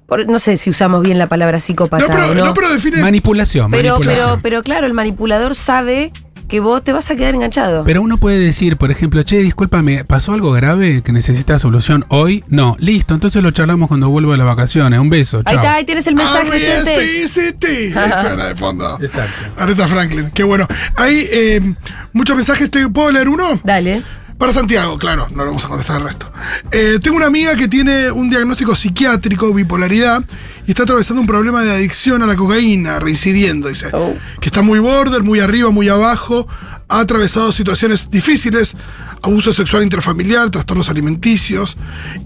por- 0.07 0.27
no 0.27 0.39
sé 0.41 0.57
si 0.57 0.71
usamos 0.71 1.03
bien 1.03 1.19
la 1.19 1.29
palabra 1.29 1.61
psicópata 1.61 2.03
No, 2.05 2.11
pero, 2.11 2.31
o 2.31 2.35
no. 2.35 2.45
no, 2.47 2.55
pero 2.55 2.69
define. 2.71 3.01
Manipulación, 3.01 3.71
pero, 3.71 3.91
manipulación. 3.95 4.27
pero, 4.27 4.41
pero 4.43 4.63
claro, 4.65 4.87
el 4.89 4.93
manipulador 4.95 5.55
sabe 5.55 6.11
que 6.49 6.61
vos 6.61 6.83
te 6.83 6.93
vas 6.93 7.11
a 7.11 7.17
quedar 7.17 7.35
enganchado. 7.35 7.85
Pero 7.85 8.03
uno 8.03 8.19
puede 8.19 8.39
decir, 8.39 8.77
por 8.77 8.91
ejemplo, 8.91 9.23
che, 9.23 9.39
discúlpame, 9.39 10.05
¿pasó 10.05 10.33
algo 10.33 10.51
grave 10.53 11.03
que 11.03 11.13
necesita 11.13 11.59
solución 11.59 12.07
hoy? 12.09 12.43
No, 12.49 12.77
listo, 12.81 13.15
entonces 13.15 13.43
lo 13.43 13.51
charlamos 13.51 13.89
cuando 13.89 14.09
vuelva 14.09 14.33
de 14.33 14.39
las 14.39 14.47
vacaciones. 14.47 14.99
Un 14.99 15.11
beso, 15.11 15.39
ahí 15.39 15.45
chao. 15.45 15.57
está, 15.57 15.75
ahí 15.75 15.85
tienes 15.85 16.07
el 16.07 16.15
mensaje. 16.15 16.51
Ahí 16.51 17.29
suena 18.21 18.47
de 18.47 18.57
fondo. 18.57 18.99
Exacto. 19.01 19.33
Aretha 19.57 19.87
Franklin, 19.87 20.31
qué 20.33 20.43
bueno. 20.43 20.67
Hay 20.97 21.29
eh, 21.31 21.75
muchos 22.13 22.35
mensajes, 22.35 22.71
¿te 22.71 22.89
puedo 22.89 23.13
leer 23.13 23.29
uno? 23.29 23.61
Dale. 23.63 24.03
Para 24.39 24.53
Santiago, 24.53 24.97
claro, 24.99 25.27
no 25.33 25.43
le 25.43 25.49
vamos 25.49 25.65
a 25.65 25.69
contestar 25.69 26.01
el 26.01 26.07
resto. 26.07 26.31
Eh, 26.71 27.01
tengo 27.03 27.17
una 27.17 27.27
amiga 27.27 27.57
que 27.57 27.67
tiene 27.67 28.09
un 28.13 28.31
diagnóstico 28.31 28.77
psiquiátrico, 28.77 29.53
bipolaridad, 29.53 30.23
y 30.65 30.71
está 30.71 30.85
atravesando 30.85 31.21
un 31.21 31.27
problema 31.27 31.65
de 31.65 31.73
adicción 31.73 32.23
a 32.23 32.27
la 32.27 32.37
cocaína, 32.37 33.01
reincidiendo, 33.01 33.69
dice. 33.69 33.89
Oh. 33.93 34.15
Que 34.41 34.49
está 34.49 34.63
muy 34.63 34.79
border, 34.79 35.25
muy 35.25 35.41
arriba, 35.41 35.71
muy 35.71 35.89
abajo, 35.89 36.47
ha 36.89 37.01
atravesado 37.01 37.53
situaciones 37.53 38.11
difíciles, 38.11 38.77
abuso 39.23 39.53
sexual 39.53 39.83
intrafamiliar, 39.83 40.51
trastornos 40.51 40.89
alimenticios, 40.89 41.77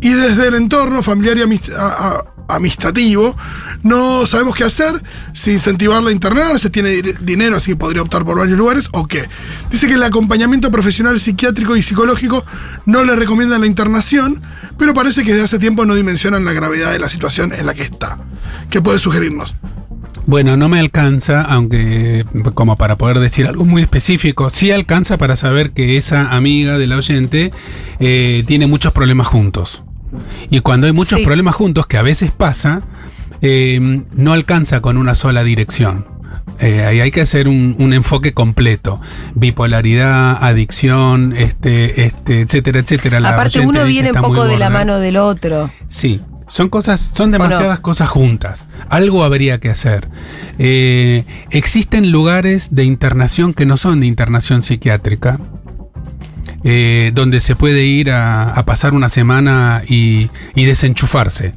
y 0.01 0.11
desde 0.11 0.48
el 0.48 0.55
entorno 0.55 1.03
familiar 1.03 1.37
y 1.38 1.42
amistativo, 2.48 3.37
no 3.83 4.27
sabemos 4.27 4.55
qué 4.55 4.64
hacer, 4.64 5.03
si 5.33 5.53
incentivarla 5.53 6.11
a 6.11 6.12
internarse, 6.12 6.70
tiene 6.70 6.90
di- 6.90 7.14
dinero, 7.20 7.57
así 7.57 7.72
que 7.72 7.77
podría 7.77 8.03
optar 8.03 8.25
por 8.25 8.38
varios 8.38 8.59
lugares, 8.59 8.88
o 8.92 9.07
qué. 9.07 9.29
Dice 9.70 9.87
que 9.88 9.94
el 9.94 10.03
acompañamiento 10.03 10.70
profesional 10.70 11.18
psiquiátrico 11.18 11.77
y 11.77 11.83
psicológico 11.83 12.44
no 12.87 13.05
le 13.05 13.16
recomiendan 13.16 13.62
la 13.62 13.66
internación, 13.66 14.40
pero 14.79 14.94
parece 14.94 15.25
que 15.25 15.33
desde 15.33 15.44
hace 15.44 15.59
tiempo 15.59 15.85
no 15.85 15.94
dimensionan 15.94 16.44
la 16.44 16.53
gravedad 16.53 16.92
de 16.92 16.98
la 16.98 17.09
situación 17.09 17.53
en 17.53 17.66
la 17.66 17.75
que 17.75 17.83
está. 17.83 18.18
¿Qué 18.70 18.81
puede 18.81 18.98
sugerirnos? 18.98 19.57
Bueno, 20.27 20.57
no 20.57 20.69
me 20.69 20.79
alcanza, 20.79 21.43
aunque 21.43 22.25
como 22.55 22.77
para 22.77 22.97
poder 22.97 23.19
decir 23.19 23.47
algo 23.47 23.65
muy 23.65 23.83
específico, 23.83 24.51
sí 24.51 24.71
alcanza 24.71 25.19
para 25.19 25.35
saber 25.37 25.73
que 25.73 25.97
esa 25.97 26.33
amiga 26.35 26.79
del 26.79 26.93
oyente 26.93 27.51
eh, 27.99 28.45
tiene 28.47 28.67
muchos 28.67 28.93
problemas 28.93 29.27
juntos. 29.27 29.83
Y 30.51 30.61
cuando 30.61 30.87
hay 30.87 30.93
muchos 30.93 31.19
Sí. 31.19 31.25
problemas 31.25 31.55
juntos, 31.55 31.87
que 31.87 31.97
a 31.99 32.03
veces 32.03 32.31
pasa, 32.31 32.83
eh, 33.41 34.03
no 34.15 34.33
alcanza 34.33 34.81
con 34.81 34.97
una 34.97 35.15
sola 35.15 35.43
dirección. 35.43 36.07
Eh, 36.61 36.85
ahí 36.85 37.01
hay 37.01 37.11
que 37.11 37.23
hacer 37.23 37.49
un, 37.49 37.75
un 37.79 37.93
enfoque 37.93 38.33
completo. 38.33 39.01
Bipolaridad, 39.35 40.39
adicción, 40.45 41.35
este, 41.37 42.05
este, 42.05 42.43
etcétera, 42.43 42.79
etcétera. 42.81 43.21
La 43.21 43.31
Aparte, 43.31 43.61
uno 43.61 43.85
viene 43.85 44.11
un 44.11 44.17
"Está 44.17 44.21
muy 44.29 44.37
poco 44.37 44.47
de 44.47 44.59
la 44.59 44.67
border". 44.69 44.87
mano 44.87 44.99
del 45.01 45.17
otro. 45.17 45.71
Sí, 45.89 46.21
son 46.53 46.69
cosas, 46.69 47.01
son 47.01 47.31
demasiadas 47.31 47.81
cosas 47.81 48.11
juntas. 48.11 48.67
Algo 48.91 49.25
habría 49.25 49.59
que 49.59 49.71
hacer. 49.71 50.11
Eh, 50.59 51.25
existen 51.49 52.12
lugares 52.12 52.75
de 52.75 52.85
internación 52.85 53.55
que 53.55 53.65
no 53.65 53.79
son 53.79 54.01
de 54.01 54.07
internación 54.07 54.61
psiquiátrica, 54.61 55.41
eh, 56.62 57.11
donde 57.15 57.41
se 57.41 57.57
puede 57.57 57.87
ir 57.87 58.11
a, 58.11 58.51
a 58.51 58.67
pasar 58.67 58.93
una 58.93 59.09
semana 59.09 59.81
y, 59.88 60.29
y 60.55 60.67
desenchufarse. 60.67 61.55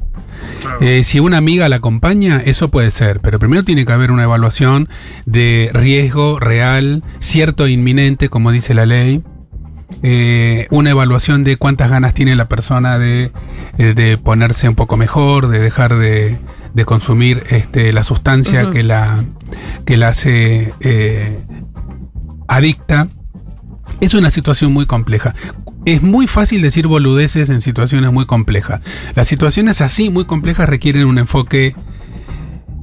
Eh, 0.80 1.04
si 1.04 1.20
una 1.20 1.36
amiga 1.36 1.68
la 1.68 1.76
acompaña, 1.76 2.40
eso 2.42 2.70
puede 2.70 2.90
ser, 2.90 3.20
pero 3.20 3.38
primero 3.38 3.64
tiene 3.64 3.84
que 3.84 3.92
haber 3.92 4.10
una 4.10 4.22
evaluación 4.22 4.88
de 5.26 5.70
riesgo 5.74 6.40
real, 6.40 7.02
cierto 7.20 7.66
e 7.66 7.72
inminente, 7.72 8.30
como 8.30 8.50
dice 8.50 8.72
la 8.72 8.86
ley. 8.86 9.22
Eh, 10.02 10.66
una 10.70 10.90
evaluación 10.90 11.44
de 11.44 11.56
cuántas 11.56 11.90
ganas 11.90 12.12
tiene 12.12 12.36
la 12.36 12.48
persona 12.48 12.98
de, 12.98 13.30
eh, 13.78 13.94
de 13.94 14.18
ponerse 14.18 14.68
un 14.68 14.74
poco 14.74 14.96
mejor, 14.96 15.48
de 15.48 15.58
dejar 15.58 15.96
de, 15.96 16.38
de 16.74 16.84
consumir 16.84 17.44
este, 17.50 17.92
la 17.92 18.02
sustancia 18.02 18.70
que, 18.70 18.82
la, 18.82 19.24
que 19.84 19.96
la 19.96 20.08
hace 20.08 20.74
eh, 20.80 21.40
adicta. 22.48 23.08
Es 24.00 24.12
una 24.14 24.30
situación 24.30 24.72
muy 24.72 24.86
compleja. 24.86 25.34
Es 25.86 26.02
muy 26.02 26.26
fácil 26.26 26.60
decir 26.62 26.86
boludeces 26.86 27.48
en 27.48 27.62
situaciones 27.62 28.12
muy 28.12 28.26
complejas. 28.26 28.80
Las 29.14 29.28
situaciones 29.28 29.80
así 29.80 30.10
muy 30.10 30.24
complejas 30.24 30.68
requieren 30.68 31.06
un 31.06 31.18
enfoque, 31.18 31.74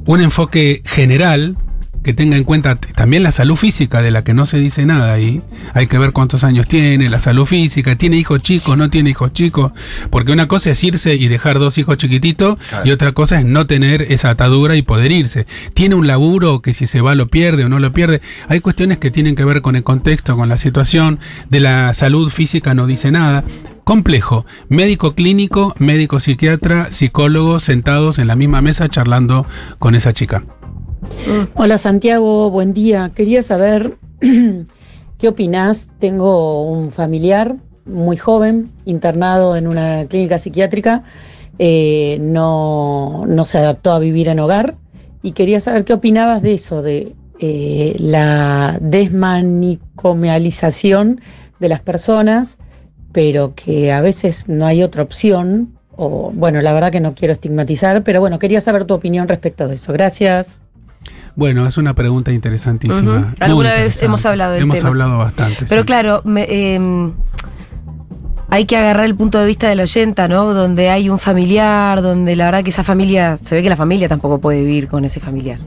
un 0.05 0.21
enfoque 0.21 0.81
general 0.85 1.57
que 2.03 2.13
tenga 2.13 2.37
en 2.37 2.43
cuenta 2.43 2.75
también 2.75 3.23
la 3.23 3.31
salud 3.31 3.55
física 3.55 4.01
de 4.01 4.11
la 4.11 4.23
que 4.23 4.33
no 4.33 4.45
se 4.45 4.59
dice 4.59 4.85
nada 4.85 5.13
ahí. 5.13 5.41
Hay 5.73 5.87
que 5.87 5.97
ver 5.97 6.11
cuántos 6.11 6.43
años 6.43 6.67
tiene, 6.67 7.09
la 7.09 7.19
salud 7.19 7.45
física, 7.45 7.95
tiene 7.95 8.17
hijos 8.17 8.41
chicos, 8.41 8.77
no 8.77 8.89
tiene 8.89 9.11
hijos 9.11 9.33
chicos, 9.33 9.71
porque 10.09 10.31
una 10.31 10.47
cosa 10.47 10.71
es 10.71 10.83
irse 10.83 11.15
y 11.15 11.27
dejar 11.27 11.59
dos 11.59 11.77
hijos 11.77 11.97
chiquititos 11.97 12.57
Claro. 12.69 12.87
y 12.87 12.91
otra 12.91 13.11
cosa 13.13 13.39
es 13.39 13.45
no 13.45 13.65
tener 13.67 14.01
esa 14.03 14.29
atadura 14.29 14.75
y 14.75 14.81
poder 14.81 15.11
irse. 15.11 15.47
Tiene 15.73 15.95
un 15.95 16.05
laburo 16.07 16.61
que 16.61 16.73
si 16.73 16.87
se 16.87 17.01
va 17.01 17.15
lo 17.15 17.27
pierde 17.27 17.65
o 17.65 17.69
no 17.69 17.79
lo 17.79 17.93
pierde. 17.93 18.21
Hay 18.49 18.59
cuestiones 18.59 18.97
que 18.97 19.11
tienen 19.11 19.35
que 19.35 19.45
ver 19.45 19.61
con 19.61 19.75
el 19.75 19.83
contexto, 19.83 20.35
con 20.35 20.49
la 20.49 20.57
situación, 20.57 21.19
de 21.49 21.59
la 21.61 21.93
salud 21.93 22.29
física 22.29 22.73
no 22.73 22.85
dice 22.87 23.11
nada. 23.11 23.43
Complejo. 23.83 24.45
Médico 24.69 25.13
clínico, 25.13 25.75
médico 25.77 26.19
psiquiatra, 26.19 26.91
psicólogo 26.91 27.59
sentados 27.59 28.19
en 28.19 28.27
la 28.27 28.35
misma 28.35 28.61
mesa 28.61 28.87
charlando 28.89 29.45
con 29.79 29.95
esa 29.95 30.13
chica. 30.13 30.43
Hola 31.55 31.77
Santiago, 31.77 32.51
buen 32.51 32.73
día. 32.73 33.11
Quería 33.15 33.41
saber 33.43 33.97
qué 35.17 35.27
opinás. 35.27 35.87
Tengo 35.99 36.69
un 36.69 36.91
familiar 36.91 37.55
muy 37.85 38.17
joven, 38.17 38.71
internado 38.85 39.55
en 39.55 39.67
una 39.67 40.05
clínica 40.05 40.39
psiquiátrica. 40.39 41.03
Eh, 41.59 42.17
no, 42.19 43.25
no 43.27 43.45
se 43.45 43.59
adaptó 43.59 43.91
a 43.91 43.99
vivir 43.99 44.27
en 44.27 44.39
hogar 44.39 44.75
y 45.21 45.33
quería 45.33 45.61
saber 45.61 45.85
qué 45.85 45.93
opinabas 45.93 46.41
de 46.41 46.55
eso, 46.55 46.81
de 46.81 47.15
eh, 47.39 47.95
la 47.99 48.79
desmanicomialización 48.81 51.21
de 51.59 51.69
las 51.69 51.81
personas, 51.81 52.57
pero 53.11 53.53
que 53.55 53.91
a 53.91 54.01
veces 54.01 54.49
no 54.49 54.65
hay 54.65 54.81
otra 54.83 55.03
opción. 55.03 55.77
O, 55.95 56.31
bueno, 56.33 56.59
la 56.61 56.73
verdad 56.73 56.91
que 56.91 56.99
no 56.99 57.13
quiero 57.15 57.33
estigmatizar, 57.33 58.03
pero 58.03 58.19
bueno, 58.19 58.39
quería 58.39 58.61
saber 58.61 58.85
tu 58.85 58.95
opinión 58.95 59.27
respecto 59.27 59.67
de 59.67 59.75
eso. 59.75 59.93
Gracias. 59.93 60.61
Bueno, 61.35 61.65
es 61.67 61.77
una 61.77 61.93
pregunta 61.93 62.31
interesantísima. 62.31 63.33
Alguna 63.39 63.73
vez 63.73 64.01
hemos 64.03 64.25
hablado 64.25 64.53
del 64.53 64.63
Hemos 64.63 64.77
tema. 64.77 64.89
hablado 64.89 65.17
bastante. 65.17 65.65
Pero 65.67 65.81
sí. 65.81 65.85
claro, 65.87 66.21
me- 66.25 66.45
eh, 66.49 66.79
hay 68.49 68.65
que 68.65 68.77
agarrar 68.77 69.05
el 69.05 69.15
punto 69.15 69.39
de 69.39 69.47
vista 69.47 69.67
del 69.67 69.79
oyenta, 69.79 70.27
¿no? 70.27 70.53
Donde 70.53 70.91
hay 70.91 71.09
un 71.09 71.17
familiar, 71.17 72.03
donde 72.03 72.35
la 72.35 72.45
verdad 72.45 72.63
que 72.63 72.69
esa 72.69 72.83
familia, 72.83 73.35
se 73.35 73.55
ve 73.55 73.63
que 73.63 73.69
la 73.69 73.75
familia 73.75 74.07
tampoco 74.07 74.39
puede 74.39 74.59
vivir 74.59 74.87
con 74.87 75.05
ese 75.05 75.19
familiar. 75.19 75.57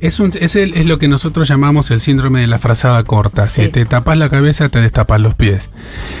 Es, 0.00 0.20
un- 0.20 0.30
es, 0.38 0.54
el- 0.54 0.74
es 0.74 0.84
lo 0.84 0.98
que 0.98 1.08
nosotros 1.08 1.48
llamamos 1.48 1.90
el 1.90 2.00
síndrome 2.00 2.42
de 2.42 2.46
la 2.46 2.58
frazada 2.58 3.02
corta. 3.04 3.46
Sí. 3.46 3.62
Si 3.62 3.68
te 3.70 3.86
tapas 3.86 4.18
la 4.18 4.28
cabeza, 4.28 4.68
te 4.68 4.78
destapas 4.82 5.20
los 5.22 5.34
pies. 5.34 5.70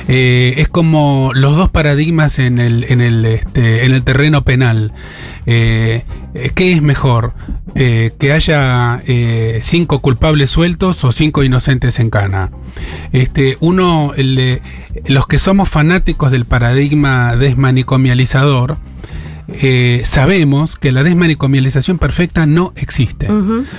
Eh, 0.08 0.54
es 0.56 0.68
como 0.68 1.32
los 1.34 1.56
dos 1.56 1.68
paradigmas 1.68 2.38
en 2.38 2.58
el, 2.58 2.84
en 2.88 3.02
el, 3.02 3.22
este, 3.26 3.84
en 3.84 3.92
el 3.92 4.02
terreno 4.02 4.44
penal. 4.44 4.92
Eh, 5.44 6.04
¿qué 6.54 6.72
es 6.72 6.82
mejor? 6.82 7.32
Eh, 7.74 8.12
¿Que 8.18 8.32
haya 8.32 9.02
eh, 9.06 9.60
cinco 9.62 10.00
culpables 10.00 10.50
sueltos 10.50 11.04
o 11.04 11.12
cinco 11.12 11.42
inocentes 11.44 11.98
en 12.00 12.10
cana? 12.10 12.50
Este, 13.12 13.56
uno, 13.60 14.12
de- 14.16 14.60
los 15.06 15.26
que 15.26 15.38
somos 15.38 15.68
fanáticos 15.68 16.30
del 16.30 16.44
paradigma 16.44 17.36
desmanicomializador, 17.36 18.76
eh, 19.48 20.02
sabemos 20.04 20.76
que 20.76 20.92
la 20.92 21.02
desmanicomialización 21.02 21.98
perfecta 21.98 22.46
no 22.46 22.72
existe. 22.76 23.28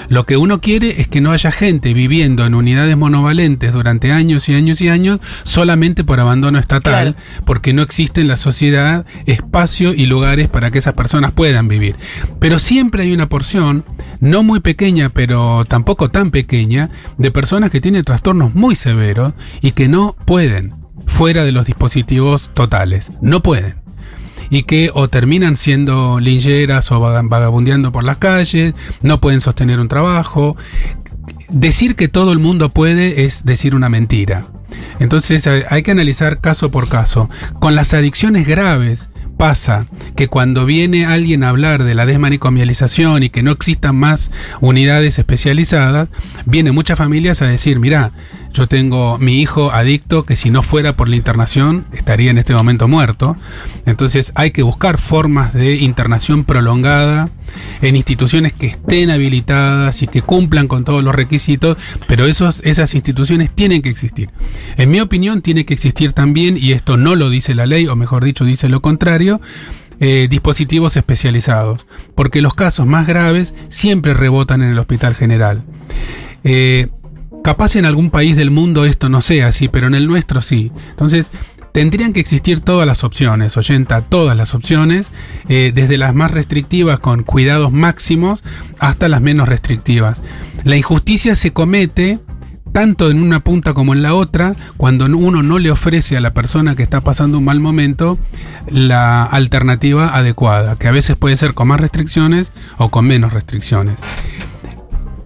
Lo 0.09 0.25
que 0.25 0.37
uno 0.37 0.61
quiere 0.61 1.01
es 1.01 1.07
que 1.07 1.21
no 1.21 1.31
haya 1.31 1.51
gente 1.51 1.93
viviendo 1.93 2.45
en 2.45 2.53
unidades 2.53 2.95
monovalentes 2.97 3.73
durante 3.73 4.11
años 4.11 4.47
y 4.49 4.53
años 4.55 4.81
y 4.81 4.89
años 4.89 5.19
solamente 5.43 6.03
por 6.03 6.19
abandono 6.19 6.59
estatal, 6.59 7.15
porque 7.45 7.73
no 7.73 7.81
existe 7.81 8.21
en 8.21 8.27
la 8.27 8.37
sociedad 8.37 9.05
espacio 9.25 9.93
y 9.93 10.05
lugares 10.05 10.47
para 10.47 10.71
que 10.71 10.79
esas 10.79 10.93
personas 10.93 11.31
puedan 11.31 11.67
vivir. 11.67 11.95
Pero 12.39 12.59
siempre 12.59 13.03
hay 13.03 13.13
una 13.13 13.29
porción, 13.29 13.85
no 14.19 14.43
muy 14.43 14.59
pequeña, 14.59 15.09
pero 15.09 15.65
tampoco 15.65 16.09
tan 16.09 16.31
pequeña, 16.31 16.89
de 17.17 17.31
personas 17.31 17.71
que 17.71 17.81
tienen 17.81 18.03
trastornos 18.03 18.53
muy 18.53 18.75
severos 18.75 19.33
y 19.61 19.71
que 19.71 19.87
no 19.87 20.15
pueden, 20.25 20.75
fuera 21.07 21.43
de 21.43 21.51
los 21.51 21.65
dispositivos 21.65 22.51
totales, 22.53 23.11
no 23.21 23.41
pueden 23.41 23.84
y 24.49 24.63
que 24.63 24.91
o 24.93 25.07
terminan 25.09 25.57
siendo 25.57 26.19
lingeras 26.19 26.91
o 26.91 26.99
vaga- 26.99 27.21
vagabundeando 27.23 27.91
por 27.91 28.03
las 28.03 28.17
calles, 28.17 28.73
no 29.01 29.19
pueden 29.19 29.41
sostener 29.41 29.79
un 29.79 29.87
trabajo. 29.87 30.55
Decir 31.49 31.95
que 31.95 32.07
todo 32.07 32.31
el 32.31 32.39
mundo 32.39 32.69
puede 32.69 33.25
es 33.25 33.45
decir 33.45 33.75
una 33.75 33.89
mentira. 33.89 34.47
Entonces 34.99 35.47
hay 35.69 35.83
que 35.83 35.91
analizar 35.91 36.41
caso 36.41 36.71
por 36.71 36.89
caso. 36.89 37.29
Con 37.59 37.75
las 37.75 37.93
adicciones 37.93 38.47
graves 38.47 39.09
pasa 39.37 39.85
que 40.15 40.27
cuando 40.27 40.65
viene 40.65 41.05
alguien 41.05 41.43
a 41.43 41.49
hablar 41.49 41.83
de 41.83 41.93
la 41.93 42.05
desmanicomialización 42.05 43.23
y 43.23 43.29
que 43.29 43.43
no 43.43 43.51
existan 43.51 43.95
más 43.95 44.31
unidades 44.61 45.19
especializadas, 45.19 46.07
vienen 46.45 46.73
muchas 46.73 46.97
familias 46.97 47.41
a 47.41 47.47
decir, 47.47 47.79
mira, 47.79 48.11
yo 48.55 48.67
tengo 48.67 49.17
mi 49.17 49.41
hijo 49.41 49.71
adicto 49.71 50.25
que 50.25 50.37
si 50.37 50.49
no 50.49 50.63
fuera 50.63 50.95
por 50.95 51.09
la 51.09 51.17
internación 51.17 51.85
estaría 51.91 52.31
en 52.31 52.37
este 52.37 52.53
momento 52.53 52.87
muerto. 52.87 53.35
Entonces 53.85 54.31
hay 54.33 54.51
que 54.51 54.63
buscar 54.63 54.97
formas 54.97 55.53
de 55.53 55.75
internación 55.75 56.45
prolongada 56.45 57.29
en 57.81 57.97
instituciones 57.97 58.53
que 58.53 58.67
estén 58.67 59.11
habilitadas 59.11 60.01
y 60.01 60.07
que 60.07 60.21
cumplan 60.21 60.69
con 60.69 60.85
todos 60.85 61.03
los 61.03 61.13
requisitos, 61.13 61.77
pero 62.07 62.25
esos, 62.25 62.61
esas 62.63 62.95
instituciones 62.95 63.51
tienen 63.51 63.81
que 63.81 63.89
existir. 63.89 64.29
En 64.77 64.89
mi 64.89 65.01
opinión 65.01 65.41
tiene 65.41 65.65
que 65.65 65.73
existir 65.73 66.13
también, 66.13 66.57
y 66.57 66.71
esto 66.71 66.95
no 66.95 67.15
lo 67.15 67.29
dice 67.29 67.55
la 67.55 67.65
ley, 67.65 67.87
o 67.87 67.95
mejor 67.97 68.23
dicho 68.23 68.45
dice 68.45 68.69
lo 68.69 68.81
contrario, 68.81 69.41
eh, 69.99 70.27
dispositivos 70.29 70.95
especializados, 70.95 71.87
porque 72.15 72.41
los 72.41 72.53
casos 72.53 72.87
más 72.87 73.05
graves 73.05 73.53
siempre 73.67 74.13
rebotan 74.13 74.61
en 74.63 74.71
el 74.71 74.79
hospital 74.79 75.13
general. 75.13 75.63
Eh, 76.43 76.87
capaz 77.45 77.75
en 77.75 77.85
algún 77.85 78.09
país 78.09 78.35
del 78.35 78.49
mundo 78.49 78.85
esto 78.85 79.07
no 79.07 79.21
sea 79.21 79.45
así, 79.45 79.67
pero 79.67 79.85
en 79.85 79.93
el 79.93 80.07
nuestro 80.07 80.41
sí. 80.41 80.71
Entonces, 80.89 81.29
tendrían 81.73 82.11
que 82.11 82.19
existir 82.19 82.59
todas 82.59 82.87
las 82.87 83.03
opciones, 83.03 83.55
oyenta, 83.55 84.01
todas 84.01 84.35
las 84.35 84.55
opciones, 84.55 85.11
eh, 85.47 85.71
desde 85.73 85.99
las 85.99 86.15
más 86.15 86.31
restrictivas 86.31 86.99
con 86.99 87.21
cuidados 87.21 87.71
máximos 87.71 88.43
hasta 88.79 89.09
las 89.09 89.21
menos 89.21 89.47
restrictivas. 89.47 90.21
La 90.63 90.75
injusticia 90.75 91.35
se 91.35 91.53
comete 91.53 92.17
tanto 92.71 93.11
en 93.11 93.21
una 93.21 93.41
punta 93.41 93.75
como 93.75 93.93
en 93.93 94.01
la 94.01 94.15
otra, 94.15 94.55
cuando 94.75 95.05
uno 95.05 95.43
no 95.43 95.59
le 95.59 95.69
ofrece 95.69 96.17
a 96.17 96.21
la 96.21 96.33
persona 96.33 96.75
que 96.75 96.81
está 96.81 97.01
pasando 97.01 97.37
un 97.37 97.45
mal 97.45 97.59
momento 97.59 98.17
la 98.67 99.23
alternativa 99.23 100.15
adecuada, 100.15 100.77
que 100.77 100.87
a 100.87 100.91
veces 100.91 101.15
puede 101.15 101.37
ser 101.37 101.53
con 101.53 101.67
más 101.67 101.79
restricciones 101.79 102.51
o 102.79 102.89
con 102.89 103.05
menos 103.05 103.33
restricciones. 103.33 103.99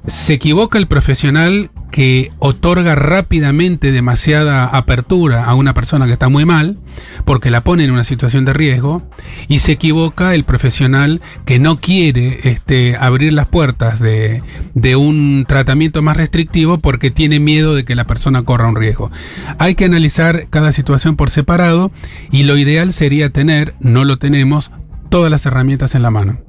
Se 0.06 0.34
equivoca 0.34 0.78
el 0.78 0.88
profesional 0.88 1.72
que 1.92 2.32
otorga 2.40 2.96
rápidamente 2.96 3.92
demasiada 3.92 4.66
apertura 4.66 5.46
a 5.46 5.56
una 5.56 5.74
persona 5.74 6.06
que 6.06 6.14
está 6.14 6.30
muy 6.30 6.46
mal, 6.46 6.78
porque 7.26 7.50
la 7.50 7.62
pone 7.62 7.84
en 7.84 7.92
una 7.92 8.04
situación 8.04 8.46
de 8.46 8.54
riesgo, 8.54 9.04
y 9.48 9.60
se 9.60 9.74
equivoca 9.74 10.36
el 10.36 10.44
profesional 10.44 11.22
que 11.46 11.60
no 11.60 11.78
quiere 11.78 12.40
este, 12.44 12.96
abrir 12.96 13.34
las 13.34 13.48
puertas 13.48 14.00
de, 14.00 14.44
de 14.74 14.96
un 14.96 15.46
tratamiento 15.48 16.02
más 16.02 16.18
restrictivo 16.18 16.78
porque 16.78 17.12
tiene 17.12 17.40
miedo 17.40 17.76
de 17.76 17.86
que 17.86 17.96
la 17.96 18.08
persona 18.08 18.44
corra 18.44 18.68
un 18.68 18.76
riesgo. 18.76 19.12
Hay 19.58 19.76
que 19.76 19.86
analizar 19.86 20.48
cada 20.50 20.72
situación 20.72 21.16
por 21.16 21.30
separado 21.30 21.92
y 22.32 22.44
lo 22.44 22.58
ideal 22.58 22.94
sería 22.94 23.30
tener, 23.30 23.76
no 23.80 24.06
lo 24.06 24.18
tenemos, 24.18 24.72
todas 25.10 25.30
las 25.30 25.46
herramientas 25.46 25.96
en 25.96 26.04
la 26.04 26.12
mano. 26.12 26.40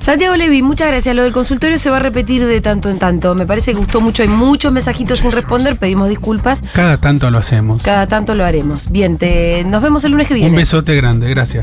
Santiago 0.00 0.36
Levi, 0.36 0.62
muchas 0.62 0.88
gracias. 0.88 1.14
Lo 1.14 1.22
del 1.22 1.32
consultorio 1.32 1.78
se 1.78 1.88
va 1.90 1.96
a 1.96 2.00
repetir 2.00 2.44
de 2.46 2.60
tanto 2.60 2.90
en 2.90 2.98
tanto. 2.98 3.34
Me 3.34 3.46
parece 3.46 3.72
que 3.72 3.78
gustó 3.78 4.00
mucho. 4.00 4.22
Hay 4.22 4.28
muchos 4.28 4.72
mensajitos 4.72 5.20
sin 5.20 5.32
responder. 5.32 5.76
Pedimos 5.78 6.08
disculpas. 6.08 6.62
Cada 6.72 6.98
tanto 6.98 7.30
lo 7.30 7.38
hacemos. 7.38 7.82
Cada 7.82 8.06
tanto 8.06 8.34
lo 8.34 8.44
haremos. 8.44 8.90
Bien, 8.90 9.16
te, 9.18 9.64
nos 9.64 9.82
vemos 9.82 10.04
el 10.04 10.12
lunes 10.12 10.26
que 10.26 10.34
viene. 10.34 10.50
Un 10.50 10.56
besote 10.56 10.94
grande, 10.96 11.28
gracias. 11.30 11.60